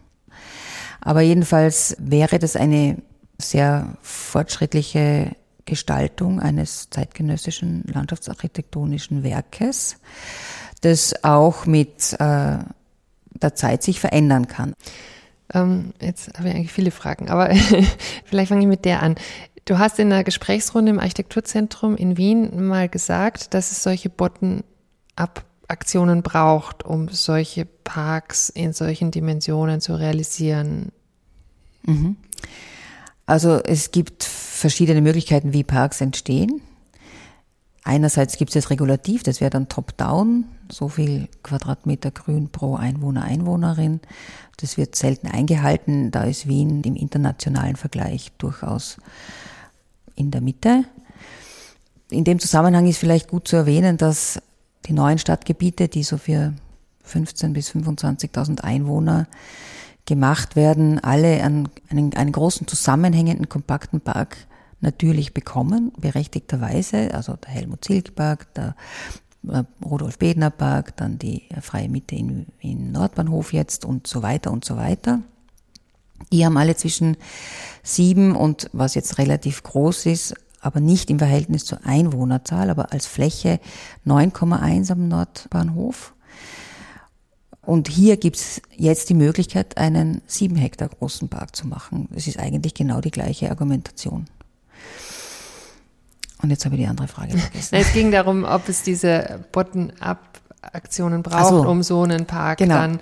Aber 1.02 1.22
jedenfalls 1.22 1.96
wäre 2.00 2.40
das 2.40 2.56
eine 2.56 3.02
sehr 3.38 3.98
fortschrittliche 4.02 5.36
Gestaltung 5.66 6.40
eines 6.40 6.90
zeitgenössischen 6.90 7.84
landschaftsarchitektonischen 7.88 9.24
Werkes, 9.24 9.98
das 10.82 11.24
auch 11.24 11.66
mit 11.66 12.14
äh, 12.20 12.58
der 13.42 13.56
Zeit 13.56 13.84
sich 13.84 14.00
verändern 14.00 14.48
kann. 14.48 14.74
Ähm, 15.54 15.94
jetzt 16.02 16.34
habe 16.38 16.48
ich 16.50 16.56
eigentlich 16.56 16.72
viele 16.72 16.92
Fragen, 16.92 17.30
aber 17.30 17.50
vielleicht 18.26 18.50
fange 18.50 18.62
ich 18.62 18.68
mit 18.68 18.86
der 18.86 19.04
an. 19.04 19.16
Du 19.66 19.80
hast 19.80 20.00
in 20.00 20.12
einer 20.12 20.24
Gesprächsrunde 20.24 20.92
im 20.92 21.00
Architekturzentrum 21.00 21.96
in 21.96 22.18
Wien 22.18 22.68
mal 22.68 22.90
gesagt, 22.90 23.54
dass 23.54 23.72
es 23.72 23.84
solche 23.84 24.10
Bottom-up-Aktionen 24.10 26.24
braucht, 26.24 26.84
um 26.84 27.10
solche 27.10 27.66
Parks 27.66 28.50
in 28.50 28.74
solchen 28.74 29.12
Dimensionen 29.12 29.80
zu 29.82 29.94
realisieren. 29.94 30.92
Mhm. 31.84 32.16
Also 33.28 33.62
es 33.64 33.92
gibt 33.92 34.24
verschiedene 34.24 35.02
Möglichkeiten, 35.02 35.54
wie 35.54 35.64
Parks 35.64 36.02
entstehen. 36.02 36.60
Einerseits 37.84 38.38
gibt 38.38 38.50
es 38.50 38.54
das 38.54 38.70
Regulativ, 38.70 39.24
das 39.24 39.42
wäre 39.42 39.50
dann 39.50 39.68
top-down, 39.68 40.46
so 40.72 40.88
viel 40.88 41.28
Quadratmeter 41.42 42.12
Grün 42.12 42.50
pro 42.50 42.76
Einwohner, 42.76 43.24
Einwohnerin. 43.24 44.02
Das 44.58 44.78
wird 44.78 44.96
selten 44.96 45.28
eingehalten. 45.28 46.12
Da 46.12 46.24
ist 46.24 46.48
Wien 46.48 46.84
im 46.84 46.96
internationalen 46.96 47.76
Vergleich 47.76 48.32
durchaus 48.38 48.98
in 50.16 50.30
der 50.30 50.42
Mitte. 50.42 50.86
In 52.12 52.24
dem 52.24 52.40
Zusammenhang 52.40 52.88
ist 52.88 53.00
vielleicht 53.00 53.30
gut 53.30 53.48
zu 53.48 53.56
erwähnen, 53.56 53.98
dass 53.98 54.42
die 54.86 54.94
neuen 54.94 55.18
Stadtgebiete, 55.18 55.88
die 55.88 56.04
so 56.04 56.18
für 56.18 56.54
15.000 57.08 57.54
bis 57.54 57.72
25.000 57.72 58.62
Einwohner 58.62 59.28
gemacht 60.06 60.56
werden, 60.56 61.00
alle 61.00 61.44
einen, 61.44 61.70
einen, 61.90 62.14
einen 62.14 62.32
großen 62.32 62.68
zusammenhängenden, 62.68 63.50
kompakten 63.50 64.02
Park 64.02 64.38
natürlich 64.82 65.34
bekommen, 65.34 65.92
berechtigterweise. 65.98 67.14
Also 67.14 67.36
der 67.36 67.52
Helmut 67.52 67.86
Zilk 67.86 68.16
Park, 68.16 68.54
der 68.56 68.76
äh, 69.48 69.64
Rudolf 69.84 70.18
Bedner 70.18 70.50
Park, 70.50 70.98
dann 70.98 71.18
die 71.18 71.44
Freie 71.62 71.90
Mitte 71.90 72.16
in, 72.16 72.48
in 72.60 72.92
Nordbahnhof 72.92 73.54
jetzt 73.54 73.86
und 73.86 74.08
so 74.08 74.22
weiter 74.22 74.52
und 74.52 74.66
so 74.66 74.76
weiter. 74.76 75.22
Die 76.32 76.46
haben 76.46 76.58
alle 76.58 76.76
zwischen 76.76 77.18
sieben 77.84 78.36
und 78.36 78.70
was 78.74 78.96
jetzt 78.96 79.18
relativ 79.18 79.64
groß 79.64 80.06
ist, 80.06 80.36
aber 80.60 80.80
nicht 80.80 81.10
im 81.10 81.18
Verhältnis 81.18 81.66
zur 81.66 81.86
Einwohnerzahl, 81.86 82.70
aber 82.70 82.92
als 82.94 83.08
Fläche 83.08 83.60
9,1 84.06 84.92
am 84.92 85.08
Nordbahnhof. 85.08 86.14
Und 87.64 87.88
hier 87.88 88.18
gibt's 88.18 88.62
jetzt 88.76 89.10
die 89.10 89.14
Möglichkeit, 89.14 89.78
einen 89.78 90.22
sieben 90.26 90.56
Hektar 90.56 90.90
großen 90.90 91.30
Park 91.30 91.56
zu 91.56 91.68
machen. 91.68 92.10
Es 92.16 92.28
ist 92.28 92.40
eigentlich 92.40 92.74
genau 92.74 93.02
die 93.02 93.12
gleiche 93.12 93.50
Argumentation. 93.50 94.26
Und 96.42 96.50
jetzt 96.50 96.66
habe 96.66 96.76
ich 96.76 96.82
die 96.82 96.88
andere 96.88 97.08
Frage 97.08 97.38
vergessen. 97.38 97.76
es 97.76 97.94
ging 97.94 98.12
darum, 98.12 98.44
ob 98.44 98.68
es 98.68 98.84
diese 98.84 99.46
Bottom-up-Aktionen 99.52 101.24
braucht, 101.24 101.50
so. 101.50 101.70
um 101.70 101.84
so 101.84 102.04
einen 102.04 102.26
Park 102.26 102.60
genau. 102.60 102.76
dann 102.76 103.00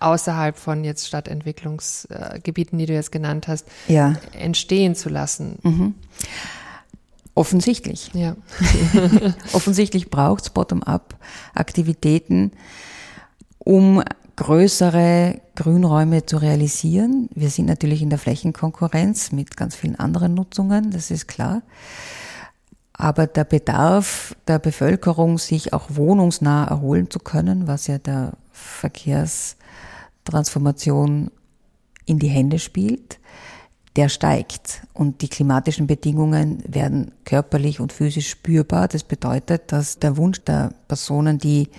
außerhalb 0.00 0.56
von 0.56 0.84
jetzt 0.84 1.06
Stadtentwicklungsgebieten, 1.06 2.78
die 2.78 2.86
du 2.86 2.94
jetzt 2.94 3.12
genannt 3.12 3.48
hast, 3.48 3.66
ja. 3.88 4.14
entstehen 4.32 4.94
zu 4.94 5.08
lassen. 5.08 5.58
Mhm. 5.62 5.94
Offensichtlich. 7.34 8.10
Ja. 8.12 8.36
Offensichtlich 9.52 10.10
braucht 10.10 10.44
es 10.44 10.50
Bottom-up-Aktivitäten, 10.50 12.52
um 13.58 14.02
größere 14.36 15.40
Grünräume 15.54 16.24
zu 16.24 16.38
realisieren. 16.38 17.28
Wir 17.34 17.50
sind 17.50 17.66
natürlich 17.66 18.02
in 18.02 18.10
der 18.10 18.18
Flächenkonkurrenz 18.18 19.32
mit 19.32 19.56
ganz 19.56 19.76
vielen 19.76 19.96
anderen 19.96 20.34
Nutzungen, 20.34 20.90
das 20.90 21.10
ist 21.10 21.28
klar. 21.28 21.62
Aber 23.00 23.26
der 23.26 23.44
Bedarf 23.44 24.36
der 24.46 24.58
Bevölkerung, 24.58 25.38
sich 25.38 25.72
auch 25.72 25.86
wohnungsnah 25.88 26.66
erholen 26.66 27.08
zu 27.08 27.18
können, 27.18 27.66
was 27.66 27.86
ja 27.86 27.96
der 27.96 28.34
Verkehrstransformation 28.52 31.30
in 32.04 32.18
die 32.18 32.28
Hände 32.28 32.58
spielt, 32.58 33.18
der 33.96 34.10
steigt. 34.10 34.82
Und 34.92 35.22
die 35.22 35.30
klimatischen 35.30 35.86
Bedingungen 35.86 36.62
werden 36.68 37.12
körperlich 37.24 37.80
und 37.80 37.94
physisch 37.94 38.28
spürbar. 38.28 38.86
Das 38.86 39.02
bedeutet, 39.02 39.72
dass 39.72 39.98
der 39.98 40.18
Wunsch 40.18 40.44
der 40.44 40.74
Personen, 40.86 41.38
die 41.38 41.70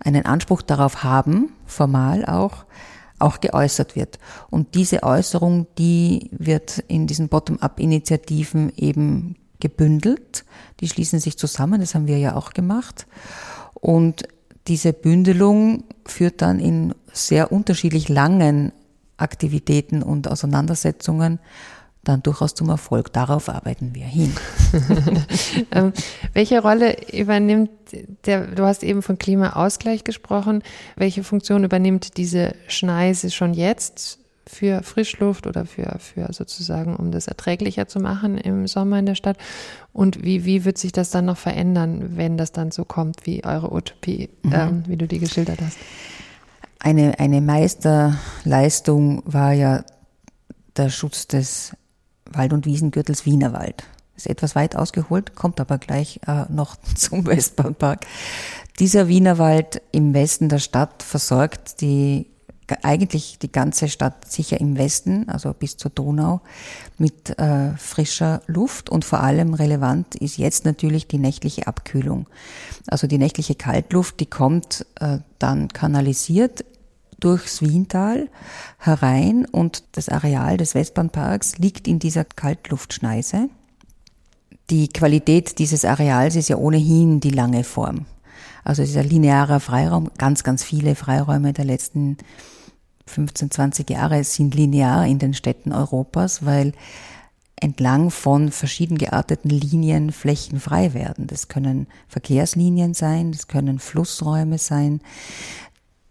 einen 0.00 0.26
Anspruch 0.26 0.62
darauf 0.62 1.04
haben, 1.04 1.52
formal 1.66 2.26
auch, 2.26 2.64
auch 3.20 3.38
geäußert 3.38 3.94
wird. 3.94 4.18
Und 4.50 4.74
diese 4.74 5.04
Äußerung, 5.04 5.68
die 5.78 6.30
wird 6.32 6.80
in 6.88 7.06
diesen 7.06 7.28
Bottom-up-Initiativen 7.28 8.72
eben 8.74 9.36
gebündelt. 9.60 10.44
Die 10.80 10.88
schließen 10.88 11.20
sich 11.20 11.38
zusammen, 11.38 11.80
das 11.80 11.94
haben 11.94 12.06
wir 12.06 12.18
ja 12.18 12.36
auch 12.36 12.52
gemacht. 12.52 13.06
Und 13.74 14.24
diese 14.66 14.92
Bündelung 14.92 15.84
führt 16.06 16.42
dann 16.42 16.60
in 16.60 16.94
sehr 17.12 17.52
unterschiedlich 17.52 18.08
langen 18.08 18.72
Aktivitäten 19.16 20.02
und 20.02 20.28
Auseinandersetzungen 20.28 21.40
dann 22.04 22.22
durchaus 22.22 22.54
zum 22.54 22.68
Erfolg. 22.68 23.12
Darauf 23.12 23.48
arbeiten 23.48 23.94
wir 23.94 24.06
hin. 24.06 24.32
ähm, 25.72 25.92
welche 26.32 26.62
Rolle 26.62 26.96
übernimmt 27.12 27.70
der, 28.24 28.46
du 28.46 28.64
hast 28.64 28.82
eben 28.82 29.02
von 29.02 29.18
Klimaausgleich 29.18 30.04
gesprochen, 30.04 30.62
welche 30.96 31.24
Funktion 31.24 31.64
übernimmt 31.64 32.16
diese 32.16 32.54
Schneise 32.66 33.30
schon 33.30 33.52
jetzt 33.52 34.18
für 34.48 34.82
Frischluft 34.82 35.46
oder 35.46 35.64
für, 35.66 35.98
für 35.98 36.32
sozusagen, 36.32 36.96
um 36.96 37.10
das 37.10 37.28
erträglicher 37.28 37.86
zu 37.86 38.00
machen 38.00 38.38
im 38.38 38.66
Sommer 38.66 38.98
in 38.98 39.06
der 39.06 39.14
Stadt? 39.14 39.36
Und 39.92 40.24
wie, 40.24 40.44
wie 40.44 40.64
wird 40.64 40.78
sich 40.78 40.92
das 40.92 41.10
dann 41.10 41.26
noch 41.26 41.36
verändern, 41.36 42.16
wenn 42.16 42.36
das 42.36 42.52
dann 42.52 42.70
so 42.70 42.84
kommt, 42.84 43.26
wie 43.26 43.44
eure 43.44 43.72
Utopie, 43.72 44.30
mhm. 44.42 44.52
ähm, 44.52 44.82
wie 44.86 44.96
du 44.96 45.06
die 45.06 45.18
geschildert 45.18 45.60
hast? 45.60 45.76
Eine, 46.80 47.18
eine 47.18 47.40
Meisterleistung 47.40 49.22
war 49.26 49.52
ja 49.52 49.84
der 50.76 50.90
Schutz 50.90 51.26
des 51.26 51.76
Wald- 52.30 52.52
und 52.52 52.66
Wiesengürtels 52.66 53.26
Wienerwald. 53.26 53.84
Ist 54.16 54.28
etwas 54.28 54.54
weit 54.54 54.76
ausgeholt, 54.76 55.34
kommt 55.34 55.60
aber 55.60 55.78
gleich 55.78 56.20
äh, 56.26 56.44
noch 56.48 56.76
zum 56.96 57.26
Westbahnpark. 57.26 58.06
Dieser 58.78 59.08
Wienerwald 59.08 59.82
im 59.90 60.14
Westen 60.14 60.48
der 60.48 60.60
Stadt 60.60 61.02
versorgt 61.02 61.80
die 61.80 62.26
eigentlich 62.82 63.38
die 63.38 63.50
ganze 63.50 63.88
Stadt 63.88 64.30
sicher 64.30 64.60
im 64.60 64.76
Westen, 64.76 65.28
also 65.28 65.52
bis 65.52 65.76
zur 65.76 65.90
Donau, 65.90 66.40
mit 66.98 67.38
äh, 67.38 67.76
frischer 67.76 68.42
Luft 68.46 68.90
und 68.90 69.04
vor 69.04 69.20
allem 69.20 69.54
relevant 69.54 70.14
ist 70.14 70.36
jetzt 70.36 70.64
natürlich 70.64 71.06
die 71.08 71.18
nächtliche 71.18 71.66
Abkühlung. 71.66 72.26
Also 72.86 73.06
die 73.06 73.18
nächtliche 73.18 73.54
Kaltluft, 73.54 74.20
die 74.20 74.26
kommt 74.26 74.86
äh, 75.00 75.18
dann 75.38 75.68
kanalisiert 75.68 76.64
durchs 77.20 77.62
Wiental 77.62 78.28
herein 78.78 79.44
und 79.46 79.82
das 79.92 80.08
Areal 80.08 80.56
des 80.56 80.74
Westbahnparks 80.74 81.58
liegt 81.58 81.88
in 81.88 81.98
dieser 81.98 82.24
Kaltluftschneise. 82.24 83.48
Die 84.70 84.88
Qualität 84.88 85.58
dieses 85.58 85.84
Areals 85.84 86.36
ist 86.36 86.48
ja 86.48 86.56
ohnehin 86.56 87.20
die 87.20 87.30
lange 87.30 87.64
Form. 87.64 88.06
Also 88.64 88.82
dieser 88.82 89.02
linearer 89.02 89.60
Freiraum, 89.60 90.10
ganz, 90.18 90.44
ganz 90.44 90.62
viele 90.62 90.94
Freiräume 90.94 91.54
der 91.54 91.64
letzten 91.64 92.18
15, 93.08 93.50
20 93.50 93.90
Jahre 93.90 94.22
sind 94.24 94.54
linear 94.54 95.06
in 95.06 95.18
den 95.18 95.34
Städten 95.34 95.72
Europas, 95.72 96.44
weil 96.44 96.72
entlang 97.60 98.10
von 98.10 98.50
verschieden 98.50 98.98
gearteten 98.98 99.50
Linien 99.50 100.12
Flächen 100.12 100.60
frei 100.60 100.94
werden. 100.94 101.26
Das 101.26 101.48
können 101.48 101.86
Verkehrslinien 102.08 102.94
sein, 102.94 103.32
das 103.32 103.48
können 103.48 103.78
Flussräume 103.78 104.58
sein. 104.58 105.00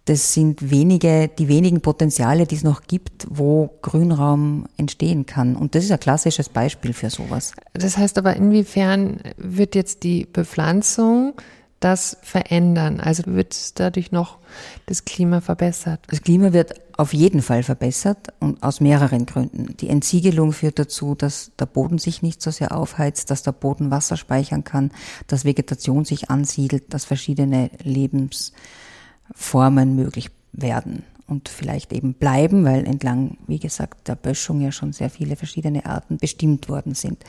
Das 0.05 0.33
sind 0.33 0.71
wenige, 0.71 1.27
die 1.27 1.49
wenigen 1.49 1.81
Potenziale, 1.81 2.45
die 2.47 2.55
es 2.55 2.63
noch 2.63 2.83
gibt, 2.83 3.27
wo 3.29 3.69
Grünraum 3.81 4.65
entstehen 4.77 5.25
kann. 5.25 5.57
Und 5.57 5.75
das 5.75 5.83
ist 5.83 5.91
ein 5.91 5.99
klassisches 5.99 6.47
Beispiel 6.47 6.93
für 6.93 7.09
sowas. 7.09 7.51
Das 7.73 7.97
heißt 7.97 8.17
aber, 8.17 8.37
inwiefern 8.37 9.19
wird 9.35 9.75
jetzt 9.75 10.03
die 10.03 10.25
Bepflanzung 10.25 11.33
das 11.79 12.17
verändern? 12.21 12.99
Also 12.99 13.23
wird 13.27 13.79
dadurch 13.79 14.11
noch 14.11 14.37
das 14.85 15.05
Klima 15.05 15.39
verbessert? 15.41 16.01
Das 16.07 16.21
Klima 16.21 16.53
wird 16.53 16.73
auf 16.97 17.13
jeden 17.13 17.41
Fall 17.41 17.63
verbessert 17.63 18.33
und 18.39 18.61
aus 18.63 18.81
mehreren 18.81 19.25
Gründen. 19.25 19.75
Die 19.77 19.89
Entsiegelung 19.89 20.53
führt 20.53 20.79
dazu, 20.79 21.15
dass 21.15 21.51
der 21.59 21.67
Boden 21.67 21.99
sich 21.99 22.21
nicht 22.21 22.41
so 22.41 22.51
sehr 22.51 22.75
aufheizt, 22.75 23.29
dass 23.29 23.43
der 23.43 23.51
Boden 23.51 23.91
Wasser 23.91 24.15
speichern 24.17 24.63
kann, 24.63 24.91
dass 25.27 25.45
Vegetation 25.45 26.05
sich 26.05 26.29
ansiedelt, 26.29 26.93
dass 26.93 27.05
verschiedene 27.05 27.69
Lebensformen 27.83 29.95
möglich 29.95 30.31
werden 30.53 31.03
und 31.27 31.49
vielleicht 31.49 31.91
eben 31.91 32.13
bleiben, 32.13 32.63
weil 32.63 32.85
entlang, 32.85 33.37
wie 33.47 33.59
gesagt, 33.59 34.07
der 34.07 34.15
Böschung 34.15 34.61
ja 34.61 34.71
schon 34.71 34.93
sehr 34.93 35.09
viele 35.09 35.35
verschiedene 35.35 35.85
Arten 35.85 36.17
bestimmt 36.17 36.69
worden 36.69 36.95
sind. 36.95 37.23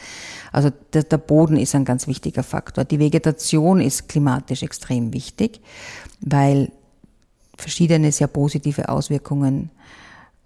Also 0.52 0.70
der, 0.92 1.02
der 1.02 1.18
Boden 1.18 1.56
ist 1.56 1.74
ein 1.74 1.84
ganz 1.84 2.06
wichtiger 2.06 2.44
Faktor. 2.44 2.84
Die 2.84 3.00
Vegetation 3.00 3.80
ist 3.80 4.08
klimatisch 4.08 4.62
extrem 4.62 5.12
wichtig, 5.12 5.60
weil 6.20 6.70
verschiedene 7.56 8.12
sehr 8.12 8.28
positive 8.28 8.88
Auswirkungen 8.88 9.70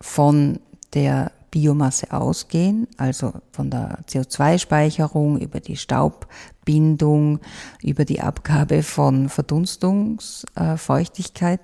von 0.00 0.58
der 0.94 1.30
Biomasse 1.52 2.12
ausgehen, 2.12 2.88
also 2.96 3.32
von 3.52 3.70
der 3.70 4.00
CO2-Speicherung 4.08 5.38
über 5.38 5.60
die 5.60 5.76
Staubbindung, 5.76 7.38
über 7.82 8.04
die 8.04 8.20
Abgabe 8.20 8.82
von 8.82 9.28
Verdunstungsfeuchtigkeit. 9.28 11.60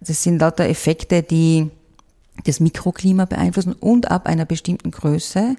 Das 0.00 0.22
sind 0.22 0.38
lauter 0.38 0.68
Effekte, 0.68 1.24
die 1.24 1.72
das 2.44 2.60
Mikroklima 2.60 3.24
beeinflussen 3.24 3.72
und 3.72 4.08
ab 4.10 4.26
einer 4.26 4.44
bestimmten 4.44 4.90
Größe, 4.90 5.56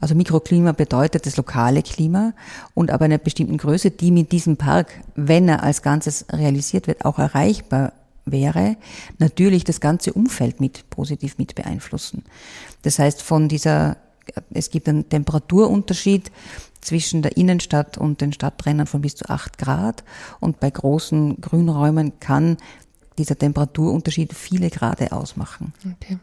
also 0.00 0.14
Mikroklima 0.14 0.70
bedeutet 0.72 1.26
das 1.26 1.36
lokale 1.36 1.82
Klima 1.82 2.34
und 2.74 2.92
ab 2.92 3.02
einer 3.02 3.18
bestimmten 3.18 3.58
Größe, 3.58 3.90
die 3.90 4.12
mit 4.12 4.30
diesem 4.30 4.56
Park, 4.56 4.92
wenn 5.16 5.48
er 5.48 5.64
als 5.64 5.82
Ganzes 5.82 6.24
realisiert 6.30 6.86
wird, 6.86 7.04
auch 7.04 7.18
erreichbar 7.18 7.94
wäre, 8.32 8.76
natürlich 9.18 9.64
das 9.64 9.80
ganze 9.80 10.12
Umfeld 10.12 10.60
mit 10.60 10.88
positiv 10.90 11.38
mit 11.38 11.54
beeinflussen. 11.54 12.24
Das 12.82 12.98
heißt, 12.98 13.22
von 13.22 13.48
dieser, 13.48 13.96
es 14.50 14.70
gibt 14.70 14.88
einen 14.88 15.08
Temperaturunterschied 15.08 16.30
zwischen 16.80 17.22
der 17.22 17.36
Innenstadt 17.36 17.98
und 17.98 18.20
den 18.20 18.32
Stadträndern 18.32 18.86
von 18.86 19.00
bis 19.00 19.16
zu 19.16 19.28
acht 19.28 19.58
Grad 19.58 20.04
und 20.40 20.60
bei 20.60 20.70
großen 20.70 21.40
Grünräumen 21.40 22.20
kann 22.20 22.56
dieser 23.18 23.36
Temperaturunterschied 23.36 24.32
viele 24.32 24.70
Grade 24.70 25.12
ausmachen. 25.12 25.72
Okay. 25.96 26.18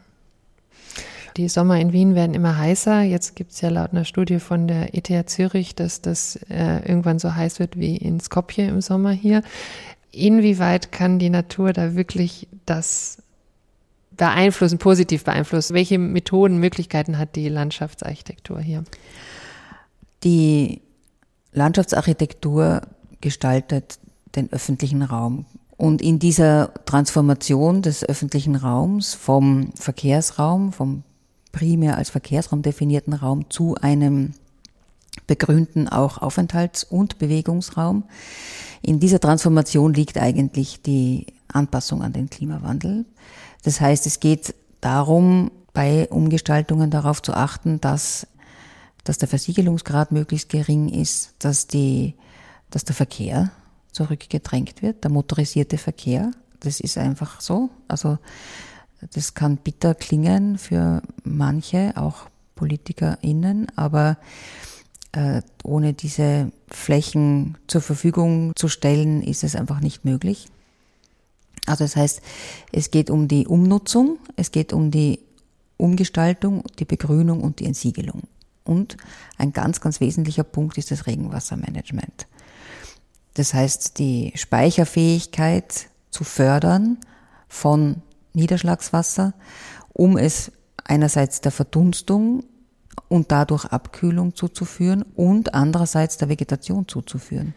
Die 1.38 1.50
Sommer 1.50 1.78
in 1.82 1.92
Wien 1.92 2.16
werden 2.16 2.34
immer 2.34 2.58
heißer. 2.58 3.02
Jetzt 3.02 3.36
gibt 3.36 3.52
es 3.52 3.60
ja 3.60 3.68
laut 3.68 3.92
einer 3.92 4.06
Studie 4.06 4.40
von 4.40 4.70
der 4.70 4.96
ETH 4.96 5.30
Zürich, 5.30 5.76
dass 5.76 6.00
das 6.00 6.38
äh, 6.50 6.88
irgendwann 6.88 7.20
so 7.20 7.36
heiß 7.36 7.60
wird 7.60 7.78
wie 7.78 7.98
in 7.98 8.22
Skopje 8.22 8.70
im 8.70 8.80
Sommer 8.80 9.12
hier 9.12 9.42
inwieweit 10.16 10.92
kann 10.92 11.20
die 11.20 11.30
Natur 11.30 11.74
da 11.74 11.96
wirklich 11.96 12.48
das 12.66 13.22
beeinflussen, 14.12 14.78
positiv 14.78 15.24
beeinflussen? 15.24 15.74
Welche 15.74 16.00
Methoden, 16.00 16.58
Möglichkeiten 16.60 17.18
hat 17.18 17.36
die 17.36 17.50
Landschaftsarchitektur 17.50 18.60
hier? 18.60 18.84
Die 20.24 20.82
Landschaftsarchitektur 21.52 22.82
gestaltet 23.22 24.00
den 24.36 24.52
öffentlichen 24.52 25.02
Raum. 25.02 25.46
Und 25.78 26.02
in 26.02 26.20
dieser 26.20 26.74
Transformation 26.86 27.82
des 27.82 28.04
öffentlichen 28.04 28.56
Raums 28.56 29.14
vom 29.14 29.74
Verkehrsraum, 29.76 30.72
vom 30.72 31.04
primär 31.52 31.98
als 31.98 32.10
Verkehrsraum 32.10 32.62
definierten 32.62 33.14
Raum 33.14 33.50
zu 33.50 33.76
einem 33.76 34.32
begrünten 35.28 35.88
auch 35.88 36.20
Aufenthalts- 36.20 36.84
und 36.84 37.18
Bewegungsraum, 37.18 38.04
in 38.82 39.00
dieser 39.00 39.20
Transformation 39.20 39.94
liegt 39.96 40.18
eigentlich 40.20 40.82
die 40.82 41.26
Anpassung 41.48 42.04
an 42.04 42.14
den 42.14 42.30
Klimawandel. 42.30 43.06
Das 43.64 43.82
heißt, 43.82 44.06
es 44.06 44.20
geht 44.20 44.54
darum, 44.80 45.50
bei 45.74 46.08
Umgestaltungen 46.10 46.92
darauf 46.92 47.22
zu 47.22 47.34
achten, 47.34 47.82
dass, 47.82 48.28
dass 49.04 49.18
der 49.18 49.28
Versiegelungsgrad 49.28 50.12
möglichst 50.12 50.50
gering 50.50 50.90
ist, 50.90 51.34
dass, 51.40 51.66
die, 51.66 52.14
dass 52.70 52.86
der 52.86 52.96
Verkehr 52.96 53.52
zurückgedrängt 53.92 54.84
wird, 54.84 55.04
der 55.04 55.12
motorisierte 55.12 55.80
Verkehr. 55.80 56.32
Das 56.60 56.80
ist 56.80 56.98
einfach 56.98 57.42
so. 57.42 57.72
Also 57.88 58.20
das 59.14 59.34
kann 59.34 59.58
bitter 59.58 59.96
klingen 59.96 60.60
für 60.60 61.02
manche, 61.24 61.94
auch 61.96 62.28
PolitikerInnen, 62.56 63.68
aber 63.76 64.18
äh, 65.16 65.42
ohne 65.64 65.94
diese 65.94 66.52
Flächen 66.68 67.58
zur 67.68 67.82
Verfügung 67.82 68.54
zu 68.56 68.68
stellen, 68.68 69.24
ist 69.24 69.44
es 69.44 69.56
einfach 69.56 69.80
nicht 69.80 70.06
möglich. 70.06 70.48
Also 71.66 71.84
das 71.84 71.96
heißt, 71.96 72.22
es 72.72 72.92
geht 72.92 73.10
um 73.10 73.28
die 73.28 73.48
Umnutzung, 73.48 74.20
es 74.36 74.52
geht 74.52 74.74
um 74.74 74.92
die 74.92 75.20
Umgestaltung, 75.78 76.64
die 76.80 76.86
Begrünung 76.86 77.42
und 77.42 77.60
die 77.60 77.66
Entsiegelung. 77.66 78.24
Und 78.64 78.98
ein 79.38 79.54
ganz, 79.54 79.82
ganz 79.82 80.00
wesentlicher 80.00 80.44
Punkt 80.44 80.78
ist 80.78 80.92
das 80.92 81.08
Regenwassermanagement. 81.08 82.28
Das 83.36 83.54
heißt, 83.54 84.00
die 84.00 84.32
Speicherfähigkeit 84.36 85.88
zu 86.10 86.24
fördern 86.24 86.98
von 87.48 88.02
Niederschlagswasser, 88.34 89.34
um 89.94 90.18
es 90.18 90.52
einerseits 90.84 91.42
der 91.42 91.52
Verdunstung 91.52 92.44
und 93.08 93.32
dadurch 93.32 93.66
Abkühlung 93.66 94.36
zuzuführen 94.36 95.04
und 95.16 95.54
andererseits 95.54 96.18
der 96.18 96.30
Vegetation 96.30 96.88
zuzuführen. 96.88 97.54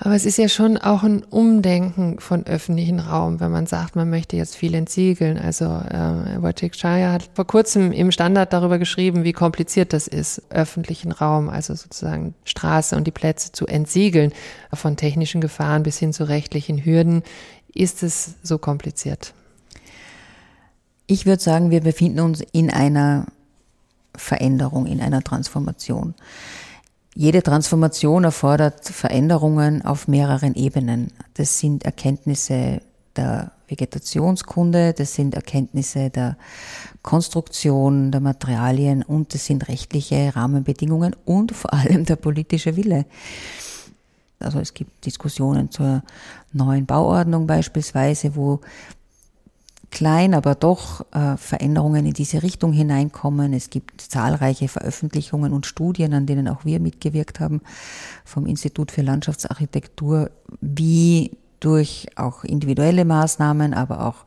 Aber 0.00 0.14
es 0.14 0.24
ist 0.24 0.38
ja 0.38 0.48
schon 0.48 0.76
auch 0.78 1.02
ein 1.02 1.24
Umdenken 1.24 2.20
von 2.20 2.46
öffentlichen 2.46 3.00
Raum, 3.00 3.40
wenn 3.40 3.50
man 3.50 3.66
sagt, 3.66 3.96
man 3.96 4.08
möchte 4.08 4.36
jetzt 4.36 4.54
viel 4.54 4.74
entsiegeln. 4.74 5.36
Also 5.36 5.64
äh, 5.64 6.40
Wojciech 6.40 6.74
Schaya 6.74 7.10
hat 7.10 7.28
vor 7.34 7.48
kurzem 7.48 7.90
im 7.90 8.12
Standard 8.12 8.52
darüber 8.52 8.78
geschrieben, 8.78 9.24
wie 9.24 9.32
kompliziert 9.32 9.92
das 9.92 10.06
ist, 10.06 10.42
öffentlichen 10.50 11.10
Raum, 11.10 11.48
also 11.48 11.74
sozusagen 11.74 12.34
Straße 12.44 12.94
und 12.94 13.08
die 13.08 13.12
Plätze 13.12 13.50
zu 13.50 13.66
entsiegeln, 13.66 14.32
von 14.72 14.96
technischen 14.96 15.40
Gefahren 15.40 15.82
bis 15.82 15.98
hin 15.98 16.12
zu 16.12 16.28
rechtlichen 16.28 16.84
Hürden. 16.84 17.24
Ist 17.74 18.04
es 18.04 18.36
so 18.44 18.58
kompliziert? 18.58 19.34
Ich 21.08 21.26
würde 21.26 21.42
sagen, 21.42 21.72
wir 21.72 21.80
befinden 21.80 22.20
uns 22.20 22.40
in 22.52 22.70
einer 22.70 23.26
Veränderung, 24.14 24.86
in 24.86 25.00
einer 25.00 25.22
Transformation. 25.22 26.14
Jede 27.14 27.42
Transformation 27.42 28.24
erfordert 28.24 28.84
Veränderungen 28.84 29.84
auf 29.84 30.06
mehreren 30.06 30.54
Ebenen. 30.54 31.08
Das 31.34 31.58
sind 31.58 31.84
Erkenntnisse 31.84 32.80
der 33.16 33.52
Vegetationskunde, 33.66 34.92
das 34.92 35.14
sind 35.14 35.34
Erkenntnisse 35.34 36.10
der 36.10 36.36
Konstruktion 37.02 38.12
der 38.12 38.20
Materialien 38.20 39.02
und 39.02 39.34
das 39.34 39.46
sind 39.46 39.68
rechtliche 39.68 40.34
Rahmenbedingungen 40.34 41.14
und 41.24 41.52
vor 41.52 41.74
allem 41.74 42.04
der 42.04 42.16
politische 42.16 42.76
Wille. 42.76 43.04
Also 44.40 44.60
es 44.60 44.72
gibt 44.72 45.04
Diskussionen 45.04 45.70
zur 45.70 46.02
neuen 46.52 46.86
Bauordnung 46.86 47.46
beispielsweise, 47.46 48.36
wo 48.36 48.60
klein, 49.90 50.34
aber 50.34 50.54
doch 50.54 51.06
äh, 51.12 51.36
Veränderungen 51.36 52.06
in 52.06 52.12
diese 52.12 52.42
Richtung 52.42 52.72
hineinkommen. 52.72 53.52
Es 53.52 53.70
gibt 53.70 54.00
zahlreiche 54.00 54.68
Veröffentlichungen 54.68 55.52
und 55.52 55.66
Studien, 55.66 56.12
an 56.14 56.26
denen 56.26 56.48
auch 56.48 56.64
wir 56.64 56.80
mitgewirkt 56.80 57.40
haben 57.40 57.60
vom 58.24 58.46
Institut 58.46 58.90
für 58.90 59.02
Landschaftsarchitektur, 59.02 60.30
wie 60.60 61.36
durch 61.60 62.06
auch 62.16 62.44
individuelle 62.44 63.04
Maßnahmen, 63.04 63.74
aber 63.74 64.06
auch 64.06 64.24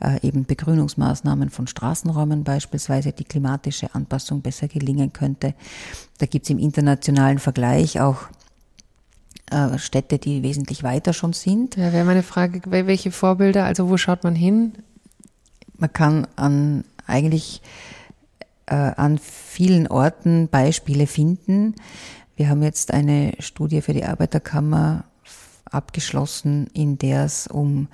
äh, 0.00 0.26
eben 0.26 0.44
Begrünungsmaßnahmen 0.44 1.50
von 1.50 1.66
Straßenräumen 1.66 2.44
beispielsweise 2.44 3.12
die 3.12 3.24
klimatische 3.24 3.94
Anpassung 3.94 4.42
besser 4.42 4.68
gelingen 4.68 5.12
könnte. 5.12 5.54
Da 6.18 6.26
gibt 6.26 6.44
es 6.44 6.50
im 6.50 6.58
internationalen 6.58 7.38
Vergleich 7.38 8.00
auch 8.00 8.28
äh, 9.50 9.78
Städte, 9.78 10.18
die 10.18 10.42
wesentlich 10.42 10.82
weiter 10.82 11.12
schon 11.12 11.32
sind. 11.32 11.76
Ja, 11.76 11.92
wäre 11.92 12.04
meine 12.04 12.22
Frage, 12.22 12.60
welche 12.66 13.10
Vorbilder, 13.10 13.64
also 13.64 13.88
wo 13.88 13.96
schaut 13.96 14.24
man 14.24 14.34
hin? 14.34 14.74
Man 15.84 15.92
kann 15.92 16.26
an 16.36 16.84
eigentlich 17.06 17.60
äh, 18.64 18.74
an 18.74 19.18
vielen 19.18 19.86
Orten 19.86 20.48
Beispiele 20.48 21.06
finden. 21.06 21.74
Wir 22.36 22.48
haben 22.48 22.62
jetzt 22.62 22.90
eine 22.90 23.34
Studie 23.38 23.82
für 23.82 23.92
die 23.92 24.06
Arbeiterkammer 24.06 25.04
abgeschlossen, 25.70 26.68
in 26.72 26.96
der 26.96 27.26
es 27.26 27.48
um 27.48 27.88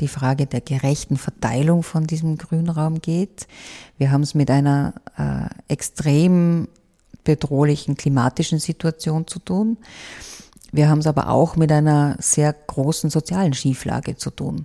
die 0.00 0.08
Frage 0.08 0.46
der 0.46 0.62
gerechten 0.62 1.18
Verteilung 1.18 1.82
von 1.82 2.06
diesem 2.06 2.38
Grünraum 2.38 3.02
geht. 3.02 3.46
Wir 3.98 4.12
haben 4.12 4.22
es 4.22 4.34
mit 4.34 4.50
einer 4.50 4.94
äh, 5.18 5.50
extrem 5.70 6.68
bedrohlichen 7.22 7.98
klimatischen 7.98 8.60
Situation 8.60 9.26
zu 9.26 9.40
tun. 9.40 9.76
Wir 10.72 10.88
haben 10.88 11.00
es 11.00 11.06
aber 11.06 11.28
auch 11.28 11.54
mit 11.56 11.70
einer 11.70 12.16
sehr 12.18 12.54
großen 12.54 13.10
sozialen 13.10 13.52
Schieflage 13.52 14.16
zu 14.16 14.30
tun. 14.30 14.64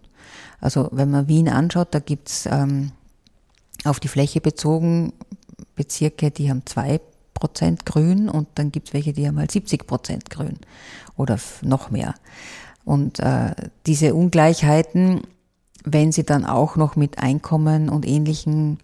Also 0.61 0.87
wenn 0.91 1.11
man 1.11 1.27
Wien 1.27 1.49
anschaut, 1.49 1.89
da 1.91 1.99
gibt's 1.99 2.45
ähm, 2.45 2.91
auf 3.83 3.99
die 3.99 4.07
Fläche 4.07 4.39
bezogen 4.39 5.13
Bezirke, 5.75 6.31
die 6.31 6.49
haben 6.49 6.65
zwei 6.65 7.01
Prozent 7.33 7.85
Grün 7.85 8.29
und 8.29 8.47
dann 8.55 8.71
gibt's 8.71 8.93
welche, 8.93 9.13
die 9.13 9.27
haben 9.27 9.39
halt 9.39 9.51
70 9.51 9.87
Prozent 9.87 10.29
Grün 10.29 10.59
oder 11.17 11.39
noch 11.63 11.89
mehr. 11.89 12.13
Und 12.85 13.19
äh, 13.19 13.53
diese 13.87 14.13
Ungleichheiten, 14.13 15.21
wenn 15.83 16.11
sie 16.11 16.23
dann 16.23 16.45
auch 16.45 16.75
noch 16.75 16.95
mit 16.95 17.17
Einkommen 17.17 17.89
und 17.89 18.07
ähnlichen 18.07 18.77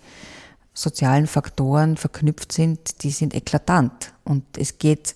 sozialen 0.73 1.27
Faktoren 1.27 1.97
verknüpft 1.97 2.51
sind, 2.51 3.03
die 3.03 3.11
sind 3.11 3.35
eklatant. 3.35 4.13
Und 4.23 4.43
es 4.57 4.77
geht 4.77 5.15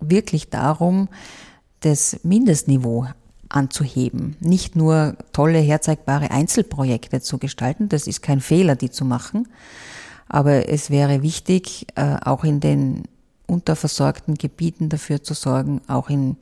wirklich 0.00 0.50
darum, 0.50 1.08
das 1.80 2.20
Mindestniveau 2.22 3.06
anzuheben. 3.54 4.36
Nicht 4.40 4.76
nur 4.76 5.16
tolle, 5.32 5.58
herzeigbare 5.58 6.30
Einzelprojekte 6.30 7.20
zu 7.20 7.38
gestalten, 7.38 7.88
das 7.88 8.06
ist 8.06 8.22
kein 8.22 8.40
Fehler, 8.40 8.76
die 8.76 8.90
zu 8.90 9.04
machen, 9.04 9.48
aber 10.28 10.68
es 10.68 10.90
wäre 10.90 11.22
wichtig, 11.22 11.86
äh, 11.94 12.16
auch 12.24 12.44
in 12.44 12.60
den 12.60 13.04
unterversorgten 13.46 14.36
Gebieten 14.36 14.88
dafür 14.88 15.22
zu 15.22 15.34
sorgen, 15.34 15.82
auch 15.88 16.08
in, 16.08 16.36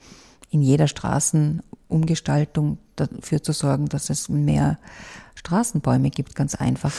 in 0.51 0.63
jeder 0.63 0.87
Straßenumgestaltung 0.87 2.79
dafür 2.97 3.43
zu 3.43 3.53
sorgen, 3.53 3.89
dass 3.89 4.11
es 4.11 4.29
mehr 4.29 4.79
Straßenbäume 5.35 6.11
gibt, 6.11 6.35
ganz 6.35 6.55
einfach. 6.55 6.93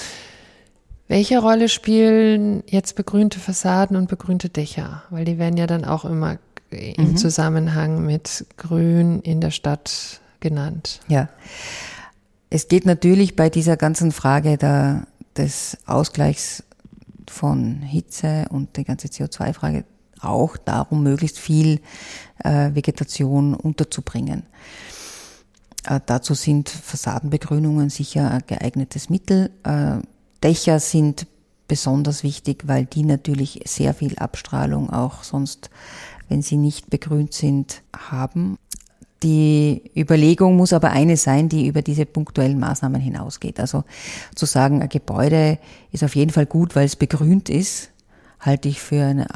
Welche 1.08 1.39
Rolle 1.39 1.69
spielen 1.69 2.63
jetzt 2.67 2.95
begrünte 2.95 3.39
Fassaden 3.39 3.97
und 3.97 4.08
begrünte 4.08 4.50
Dächer? 4.50 5.04
Weil 5.10 5.26
die 5.26 5.38
werden 5.38 5.58
ja 5.58 5.67
dann 5.67 5.86
auch 5.86 6.06
immer 6.06 6.38
im 6.71 7.12
mhm. 7.12 7.17
Zusammenhang 7.17 8.05
mit 8.05 8.45
Grün 8.57 9.21
in 9.21 9.41
der 9.41 9.51
Stadt 9.51 10.21
genannt. 10.39 11.01
Ja. 11.07 11.29
Es 12.49 12.67
geht 12.67 12.86
natürlich 12.86 13.36
bei 13.36 13.49
dieser 13.49 13.77
ganzen 13.77 14.12
Frage 14.12 14.57
der, 14.57 15.07
des 15.38 15.77
Ausgleichs 15.86 16.63
von 17.29 17.81
Hitze 17.81 18.45
und 18.49 18.75
die 18.75 18.84
ganze 18.84 19.07
CO2-Frage 19.07 19.86
auch 20.19 20.57
darum, 20.57 21.03
möglichst 21.03 21.39
viel 21.39 21.79
äh, 22.43 22.75
Vegetation 22.75 23.53
unterzubringen. 23.53 24.43
Äh, 25.86 25.99
dazu 26.05 26.34
sind 26.34 26.69
Fassadenbegrünungen 26.69 27.89
sicher 27.89 28.29
ein 28.31 28.43
geeignetes 28.45 29.10
Mittel. 29.10 29.49
Äh, 29.63 29.99
Dächer 30.43 30.79
sind 30.79 31.27
besonders 31.67 32.23
wichtig, 32.23 32.63
weil 32.67 32.86
die 32.86 33.03
natürlich 33.03 33.62
sehr 33.65 33.93
viel 33.93 34.17
Abstrahlung 34.17 34.89
auch 34.89 35.23
sonst 35.23 35.69
wenn 36.32 36.41
sie 36.41 36.56
nicht 36.56 36.89
begrünt 36.89 37.34
sind, 37.34 37.84
haben. 37.94 38.58
Die 39.22 39.91
Überlegung 39.96 40.56
muss 40.56 40.72
aber 40.72 40.91
eine 40.91 41.17
sein, 41.17 41.50
die 41.50 41.67
über 41.67 41.82
diese 41.82 42.06
punktuellen 42.06 42.58
Maßnahmen 42.58 43.02
hinausgeht. 43.02 43.60
Also 43.60 43.84
zu 44.34 44.46
sagen, 44.46 44.82
ein 44.82 44.88
Gebäude 44.88 45.60
ist 45.91 46.06
auf 46.06 46.15
jeden 46.15 46.32
Fall 46.32 46.46
gut, 46.46 46.74
weil 46.76 46.86
es 46.86 46.96
begrünt 46.96 47.50
ist, 47.50 47.91
halte 48.39 48.70
ich 48.70 48.80
für 48.82 49.04
einen 49.04 49.28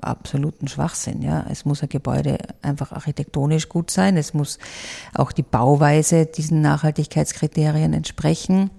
absoluten 0.00 0.68
Schwachsinn. 0.68 1.20
Ja, 1.20 1.44
es 1.50 1.64
muss 1.64 1.82
ein 1.82 1.88
Gebäude 1.88 2.38
einfach 2.62 2.92
architektonisch 2.92 3.68
gut 3.68 3.90
sein. 3.90 4.16
Es 4.16 4.32
muss 4.32 4.60
auch 5.14 5.32
die 5.32 5.42
Bauweise 5.42 6.26
diesen 6.26 6.60
Nachhaltigkeitskriterien 6.60 7.92
entsprechen. 7.92 8.70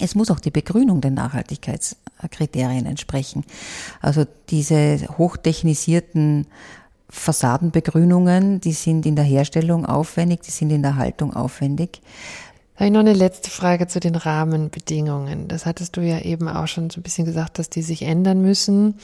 Es 0.00 0.14
muss 0.14 0.30
auch 0.30 0.40
die 0.40 0.50
Begrünung 0.50 1.00
den 1.00 1.14
Nachhaltigkeitskriterien 1.14 2.86
entsprechen. 2.86 3.44
Also 4.00 4.24
diese 4.50 4.98
hochtechnisierten 5.16 6.46
Fassadenbegrünungen, 7.08 8.60
die 8.60 8.72
sind 8.72 9.06
in 9.06 9.16
der 9.16 9.24
Herstellung 9.24 9.86
aufwendig, 9.86 10.42
die 10.42 10.50
sind 10.50 10.70
in 10.70 10.82
der 10.82 10.96
Haltung 10.96 11.34
aufwendig. 11.34 12.02
Habe 12.74 12.86
ich 12.86 12.92
noch 12.92 13.00
eine 13.00 13.14
letzte 13.14 13.48
Frage 13.48 13.86
zu 13.86 14.00
den 14.00 14.16
Rahmenbedingungen. 14.16 15.48
Das 15.48 15.64
hattest 15.64 15.96
du 15.96 16.02
ja 16.02 16.20
eben 16.20 16.46
auch 16.48 16.66
schon 16.66 16.90
so 16.90 17.00
ein 17.00 17.02
bisschen 17.02 17.24
gesagt, 17.24 17.58
dass 17.58 17.70
die 17.70 17.80
sich 17.80 18.02
ändern 18.02 18.42
müssen. 18.42 18.96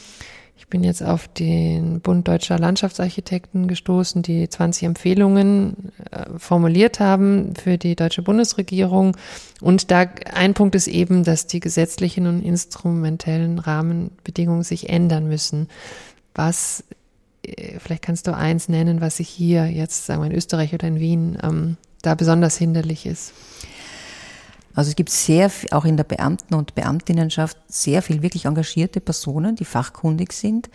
Ich 0.56 0.68
bin 0.68 0.84
jetzt 0.84 1.02
auf 1.02 1.28
den 1.28 2.00
Bund 2.00 2.28
Deutscher 2.28 2.58
Landschaftsarchitekten 2.58 3.68
gestoßen, 3.68 4.22
die 4.22 4.48
20 4.48 4.84
Empfehlungen 4.84 5.92
äh, 6.10 6.26
formuliert 6.38 7.00
haben 7.00 7.54
für 7.56 7.78
die 7.78 7.96
deutsche 7.96 8.22
Bundesregierung. 8.22 9.16
Und 9.60 9.90
da 9.90 10.06
ein 10.32 10.54
Punkt 10.54 10.74
ist 10.74 10.88
eben, 10.88 11.24
dass 11.24 11.46
die 11.46 11.60
gesetzlichen 11.60 12.26
und 12.26 12.42
instrumentellen 12.42 13.58
Rahmenbedingungen 13.58 14.62
sich 14.62 14.88
ändern 14.88 15.26
müssen. 15.26 15.68
Was, 16.34 16.84
äh, 17.42 17.78
vielleicht 17.78 18.02
kannst 18.02 18.26
du 18.26 18.34
eins 18.34 18.68
nennen, 18.68 19.00
was 19.00 19.16
sich 19.16 19.28
hier 19.28 19.66
jetzt, 19.66 20.06
sagen 20.06 20.22
wir 20.22 20.30
in 20.30 20.36
Österreich 20.36 20.72
oder 20.74 20.88
in 20.88 21.00
Wien, 21.00 21.38
ähm, 21.42 21.76
da 22.02 22.14
besonders 22.14 22.56
hinderlich 22.56 23.06
ist. 23.06 23.32
Also 24.74 24.90
es 24.90 24.96
gibt 24.96 25.10
sehr, 25.10 25.50
auch 25.70 25.84
in 25.84 25.96
der 25.96 26.04
Beamten- 26.04 26.54
und 26.54 26.74
Beamtinnenschaft 26.74 27.58
sehr 27.68 28.02
viel 28.02 28.22
wirklich 28.22 28.46
engagierte 28.46 29.00
Personen, 29.00 29.56
die 29.56 29.64
fachkundig 29.64 30.32
sind, 30.32 30.70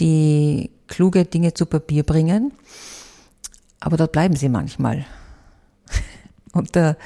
die 0.00 0.70
kluge 0.86 1.24
Dinge 1.24 1.54
zu 1.54 1.66
Papier 1.66 2.02
bringen. 2.02 2.52
Aber 3.80 3.96
dort 3.96 4.12
bleiben 4.12 4.36
sie 4.36 4.48
manchmal. 4.48 5.04
Und 6.52 6.74
der 6.74 6.96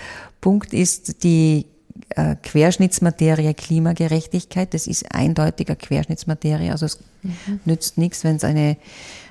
Punkt 0.40 0.72
ist 0.72 1.22
die 1.22 1.66
äh, 2.10 2.36
Querschnittsmaterie 2.36 3.54
Klimagerechtigkeit. 3.54 4.74
Das 4.74 4.86
ist 4.86 5.12
eindeutiger 5.14 5.76
Querschnittsmaterie. 5.76 6.70
Also 6.70 6.86
es 6.86 7.00
mhm. 7.22 7.60
nützt 7.64 7.98
nichts, 7.98 8.24
wenn 8.24 8.36
es 8.36 8.44
eine 8.44 8.76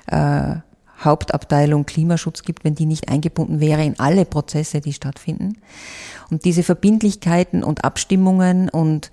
äh, 0.06 0.56
Hauptabteilung 0.98 1.86
Klimaschutz 1.86 2.42
gibt, 2.42 2.64
wenn 2.64 2.74
die 2.74 2.86
nicht 2.86 3.08
eingebunden 3.08 3.60
wäre 3.60 3.84
in 3.84 3.98
alle 4.00 4.24
Prozesse, 4.24 4.80
die 4.80 4.92
stattfinden. 4.92 5.58
Und 6.30 6.44
diese 6.44 6.62
Verbindlichkeiten 6.62 7.62
und 7.62 7.84
Abstimmungen 7.84 8.68
und 8.68 9.10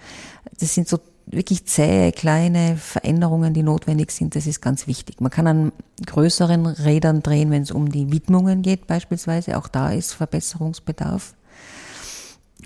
das 0.59 0.73
sind 0.73 0.87
so 0.87 0.99
wirklich 1.27 1.65
zähe, 1.65 2.11
kleine 2.11 2.77
Veränderungen, 2.77 3.53
die 3.53 3.63
notwendig 3.63 4.11
sind, 4.11 4.35
das 4.35 4.45
ist 4.45 4.61
ganz 4.61 4.87
wichtig. 4.87 5.21
Man 5.21 5.31
kann 5.31 5.47
an 5.47 5.71
größeren 6.05 6.65
Rädern 6.65 7.23
drehen, 7.23 7.49
wenn 7.51 7.63
es 7.63 7.71
um 7.71 7.91
die 7.91 8.11
Widmungen 8.11 8.61
geht 8.61 8.87
beispielsweise. 8.87 9.57
Auch 9.57 9.67
da 9.67 9.91
ist 9.91 10.13
Verbesserungsbedarf 10.13 11.33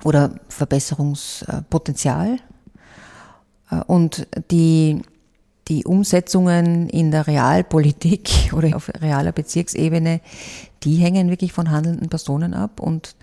oder 0.04 0.32
Verbesserungspotenzial. 0.50 2.38
Und 3.88 4.28
die 4.52 5.04
die 5.70 5.86
Umsetzungen 5.86 6.90
in 6.90 7.12
der 7.12 7.28
Realpolitik 7.28 8.30
oder 8.54 8.76
auf 8.76 8.92
realer 9.02 9.32
Bezirksebene, 9.32 10.20
die 10.84 10.96
hängen 10.96 11.30
wirklich 11.30 11.54
von 11.54 11.72
handelnden 11.72 12.10
Personen 12.10 12.54
ab 12.54 12.80
und 12.80 13.16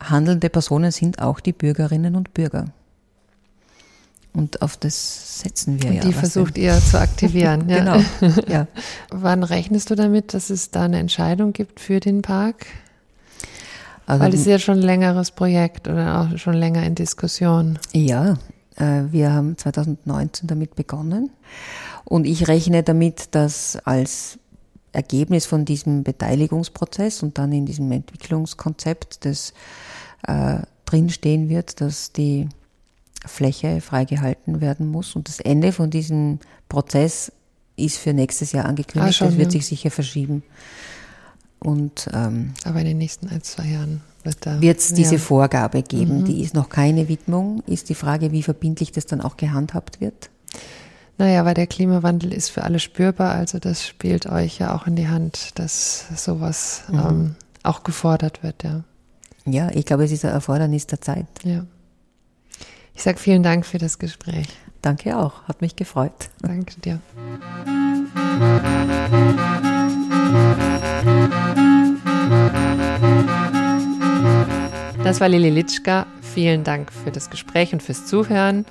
handelnde 0.00 0.50
Personen 0.50 0.90
sind 0.90 1.20
auch 1.20 1.40
die 1.40 1.52
Bürgerinnen 1.52 2.16
und 2.16 2.34
Bürger. 2.34 2.66
Und 4.34 4.62
auf 4.62 4.78
das 4.78 5.40
setzen 5.40 5.82
wir 5.82 5.90
und 5.90 5.96
ja. 5.96 6.02
Die 6.02 6.12
versucht 6.12 6.56
denn? 6.56 6.64
ihr 6.64 6.80
zu 6.80 6.98
aktivieren. 6.98 7.68
ja. 7.68 7.78
Genau. 7.78 8.32
Ja. 8.48 8.66
Wann 9.10 9.42
rechnest 9.42 9.90
du 9.90 9.94
damit, 9.94 10.32
dass 10.32 10.48
es 10.50 10.70
da 10.70 10.84
eine 10.84 10.98
Entscheidung 10.98 11.52
gibt 11.52 11.80
für 11.80 12.00
den 12.00 12.22
Park? 12.22 12.66
Also, 14.06 14.24
Weil 14.24 14.34
es 14.34 14.40
ist 14.40 14.46
ja 14.46 14.58
schon 14.58 14.78
ein 14.78 14.82
längeres 14.82 15.30
Projekt 15.30 15.86
oder 15.86 16.20
auch 16.20 16.38
schon 16.38 16.54
länger 16.54 16.82
in 16.82 16.94
Diskussion. 16.94 17.78
Ja, 17.92 18.38
wir 18.76 19.32
haben 19.32 19.58
2019 19.58 20.46
damit 20.46 20.74
begonnen 20.74 21.30
und 22.04 22.26
ich 22.26 22.48
rechne 22.48 22.82
damit, 22.82 23.34
dass 23.34 23.76
als 23.84 24.38
Ergebnis 24.92 25.46
von 25.46 25.64
diesem 25.64 26.02
Beteiligungsprozess 26.04 27.22
und 27.22 27.38
dann 27.38 27.52
in 27.52 27.66
diesem 27.66 27.90
Entwicklungskonzept, 27.90 29.24
das 29.24 29.54
äh, 30.26 30.58
drinstehen 30.84 31.48
wird, 31.48 31.80
dass 31.80 32.12
die 32.12 32.48
Fläche 33.24 33.80
freigehalten 33.80 34.60
werden 34.60 34.86
muss. 34.86 35.16
Und 35.16 35.28
das 35.28 35.40
Ende 35.40 35.72
von 35.72 35.90
diesem 35.90 36.38
Prozess 36.68 37.32
ist 37.76 37.98
für 37.98 38.12
nächstes 38.12 38.52
Jahr 38.52 38.66
angekündigt. 38.66 39.08
Ah, 39.08 39.12
schon, 39.12 39.28
das 39.28 39.38
wird 39.38 39.54
ja. 39.54 39.60
sich 39.60 39.66
sicher 39.66 39.90
verschieben. 39.90 40.42
Und, 41.62 42.08
ähm, 42.12 42.54
Aber 42.64 42.80
in 42.80 42.86
den 42.86 42.98
nächsten 42.98 43.28
ein, 43.28 43.42
zwei 43.42 43.66
Jahren 43.66 44.00
wird 44.24 44.78
es 44.78 44.92
diese 44.94 45.14
ja. 45.16 45.20
Vorgabe 45.20 45.82
geben? 45.82 46.20
Mhm. 46.20 46.24
Die 46.24 46.42
ist 46.42 46.54
noch 46.54 46.68
keine 46.68 47.08
Widmung. 47.08 47.62
Ist 47.66 47.88
die 47.88 47.94
Frage, 47.94 48.32
wie 48.32 48.42
verbindlich 48.42 48.92
das 48.92 49.06
dann 49.06 49.20
auch 49.20 49.36
gehandhabt 49.36 50.00
wird? 50.00 50.30
Naja, 51.18 51.44
weil 51.44 51.54
der 51.54 51.66
Klimawandel 51.66 52.32
ist 52.32 52.48
für 52.48 52.62
alle 52.64 52.78
spürbar, 52.78 53.32
also 53.32 53.58
das 53.58 53.86
spielt 53.86 54.26
euch 54.26 54.58
ja 54.58 54.74
auch 54.74 54.86
in 54.86 54.96
die 54.96 55.08
Hand, 55.08 55.50
dass 55.58 56.06
sowas 56.16 56.82
Mhm. 56.88 56.98
ähm, 56.98 57.34
auch 57.62 57.82
gefordert 57.84 58.42
wird, 58.42 58.62
ja. 58.64 58.82
Ja, 59.44 59.70
ich 59.72 59.84
glaube, 59.86 60.04
es 60.04 60.12
ist 60.12 60.24
ein 60.24 60.30
Erfordernis 60.32 60.86
der 60.86 61.00
Zeit. 61.00 61.26
ja. 61.44 61.64
Ich 62.94 63.02
sage 63.02 63.18
vielen 63.18 63.42
Dank 63.42 63.64
für 63.66 63.78
das 63.78 63.98
Gespräch. 63.98 64.48
Danke 64.82 65.16
auch, 65.16 65.44
hat 65.44 65.62
mich 65.62 65.76
gefreut. 65.76 66.28
Danke 66.42 66.78
dir. 66.80 67.00
Das 75.04 75.20
war 75.20 75.28
Lili 75.28 75.50
Litschka. 75.50 76.06
Vielen 76.20 76.64
Dank 76.64 76.92
für 76.92 77.10
das 77.10 77.28
Gespräch 77.28 77.72
und 77.72 77.82
fürs 77.82 78.06
Zuhören. 78.06 78.64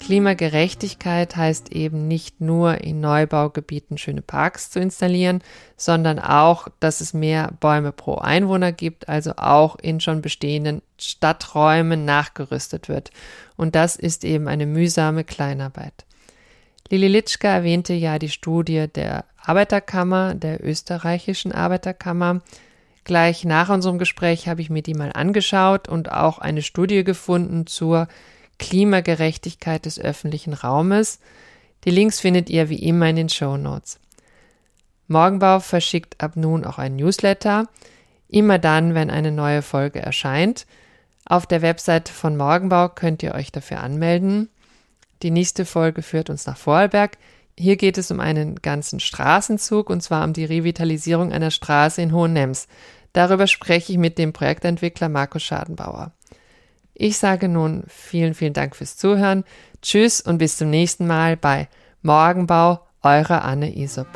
Klimagerechtigkeit 0.00 1.36
heißt 1.36 1.70
eben 1.72 2.08
nicht 2.08 2.40
nur 2.40 2.80
in 2.80 3.00
Neubaugebieten 3.00 3.96
schöne 3.96 4.22
Parks 4.22 4.70
zu 4.70 4.80
installieren, 4.80 5.42
sondern 5.76 6.18
auch, 6.18 6.66
dass 6.80 7.00
es 7.00 7.14
mehr 7.14 7.52
Bäume 7.60 7.92
pro 7.92 8.16
Einwohner 8.16 8.72
gibt, 8.72 9.08
also 9.08 9.34
auch 9.36 9.76
in 9.76 10.00
schon 10.00 10.20
bestehenden 10.20 10.82
Stadträumen 10.98 12.04
nachgerüstet 12.04 12.88
wird. 12.88 13.12
Und 13.56 13.76
das 13.76 13.94
ist 13.94 14.24
eben 14.24 14.48
eine 14.48 14.66
mühsame 14.66 15.22
Kleinarbeit. 15.22 16.04
Lili 16.90 17.06
Litschka 17.06 17.48
erwähnte 17.48 17.94
ja 17.94 18.18
die 18.18 18.28
Studie 18.28 18.88
der 18.92 19.24
Arbeiterkammer, 19.44 20.34
der 20.34 20.64
österreichischen 20.64 21.52
Arbeiterkammer. 21.52 22.42
Gleich 23.04 23.44
nach 23.44 23.68
unserem 23.68 23.98
Gespräch 23.98 24.48
habe 24.48 24.60
ich 24.60 24.70
mir 24.70 24.82
die 24.82 24.94
mal 24.94 25.10
angeschaut 25.12 25.88
und 25.88 26.12
auch 26.12 26.38
eine 26.38 26.62
Studie 26.62 27.04
gefunden 27.04 27.66
zur 27.66 28.08
Klimagerechtigkeit 28.58 29.84
des 29.86 29.98
öffentlichen 29.98 30.52
Raumes. 30.52 31.18
Die 31.84 31.90
Links 31.90 32.20
findet 32.20 32.48
ihr 32.48 32.68
wie 32.68 32.82
immer 32.82 33.08
in 33.08 33.16
den 33.16 33.28
Show 33.28 33.56
Notes. 33.56 33.98
Morgenbau 35.08 35.60
verschickt 35.60 36.22
ab 36.22 36.36
nun 36.36 36.64
auch 36.64 36.78
ein 36.78 36.96
Newsletter, 36.96 37.66
immer 38.28 38.58
dann, 38.58 38.94
wenn 38.94 39.10
eine 39.10 39.32
neue 39.32 39.62
Folge 39.62 40.00
erscheint. 40.00 40.66
Auf 41.24 41.46
der 41.46 41.60
Website 41.60 42.08
von 42.08 42.36
Morgenbau 42.36 42.88
könnt 42.88 43.22
ihr 43.22 43.34
euch 43.34 43.52
dafür 43.52 43.80
anmelden. 43.80 44.48
Die 45.22 45.30
nächste 45.30 45.64
Folge 45.64 46.02
führt 46.02 46.30
uns 46.30 46.46
nach 46.46 46.56
Vorarlberg. 46.56 47.18
Hier 47.62 47.76
geht 47.76 47.96
es 47.96 48.10
um 48.10 48.18
einen 48.18 48.56
ganzen 48.56 48.98
Straßenzug 48.98 49.88
und 49.88 50.02
zwar 50.02 50.24
um 50.24 50.32
die 50.32 50.44
Revitalisierung 50.44 51.32
einer 51.32 51.52
Straße 51.52 52.02
in 52.02 52.12
Hohenems. 52.12 52.66
Darüber 53.12 53.46
spreche 53.46 53.92
ich 53.92 53.98
mit 53.98 54.18
dem 54.18 54.32
Projektentwickler 54.32 55.08
Markus 55.08 55.44
Schadenbauer. 55.44 56.10
Ich 56.92 57.18
sage 57.18 57.48
nun 57.48 57.84
vielen, 57.86 58.34
vielen 58.34 58.52
Dank 58.52 58.74
fürs 58.74 58.96
Zuhören. 58.96 59.44
Tschüss 59.80 60.20
und 60.20 60.38
bis 60.38 60.56
zum 60.56 60.70
nächsten 60.70 61.06
Mal 61.06 61.36
bei 61.36 61.68
Morgenbau, 62.02 62.80
eure 63.00 63.42
Anne 63.42 63.76
Isop. 63.76 64.08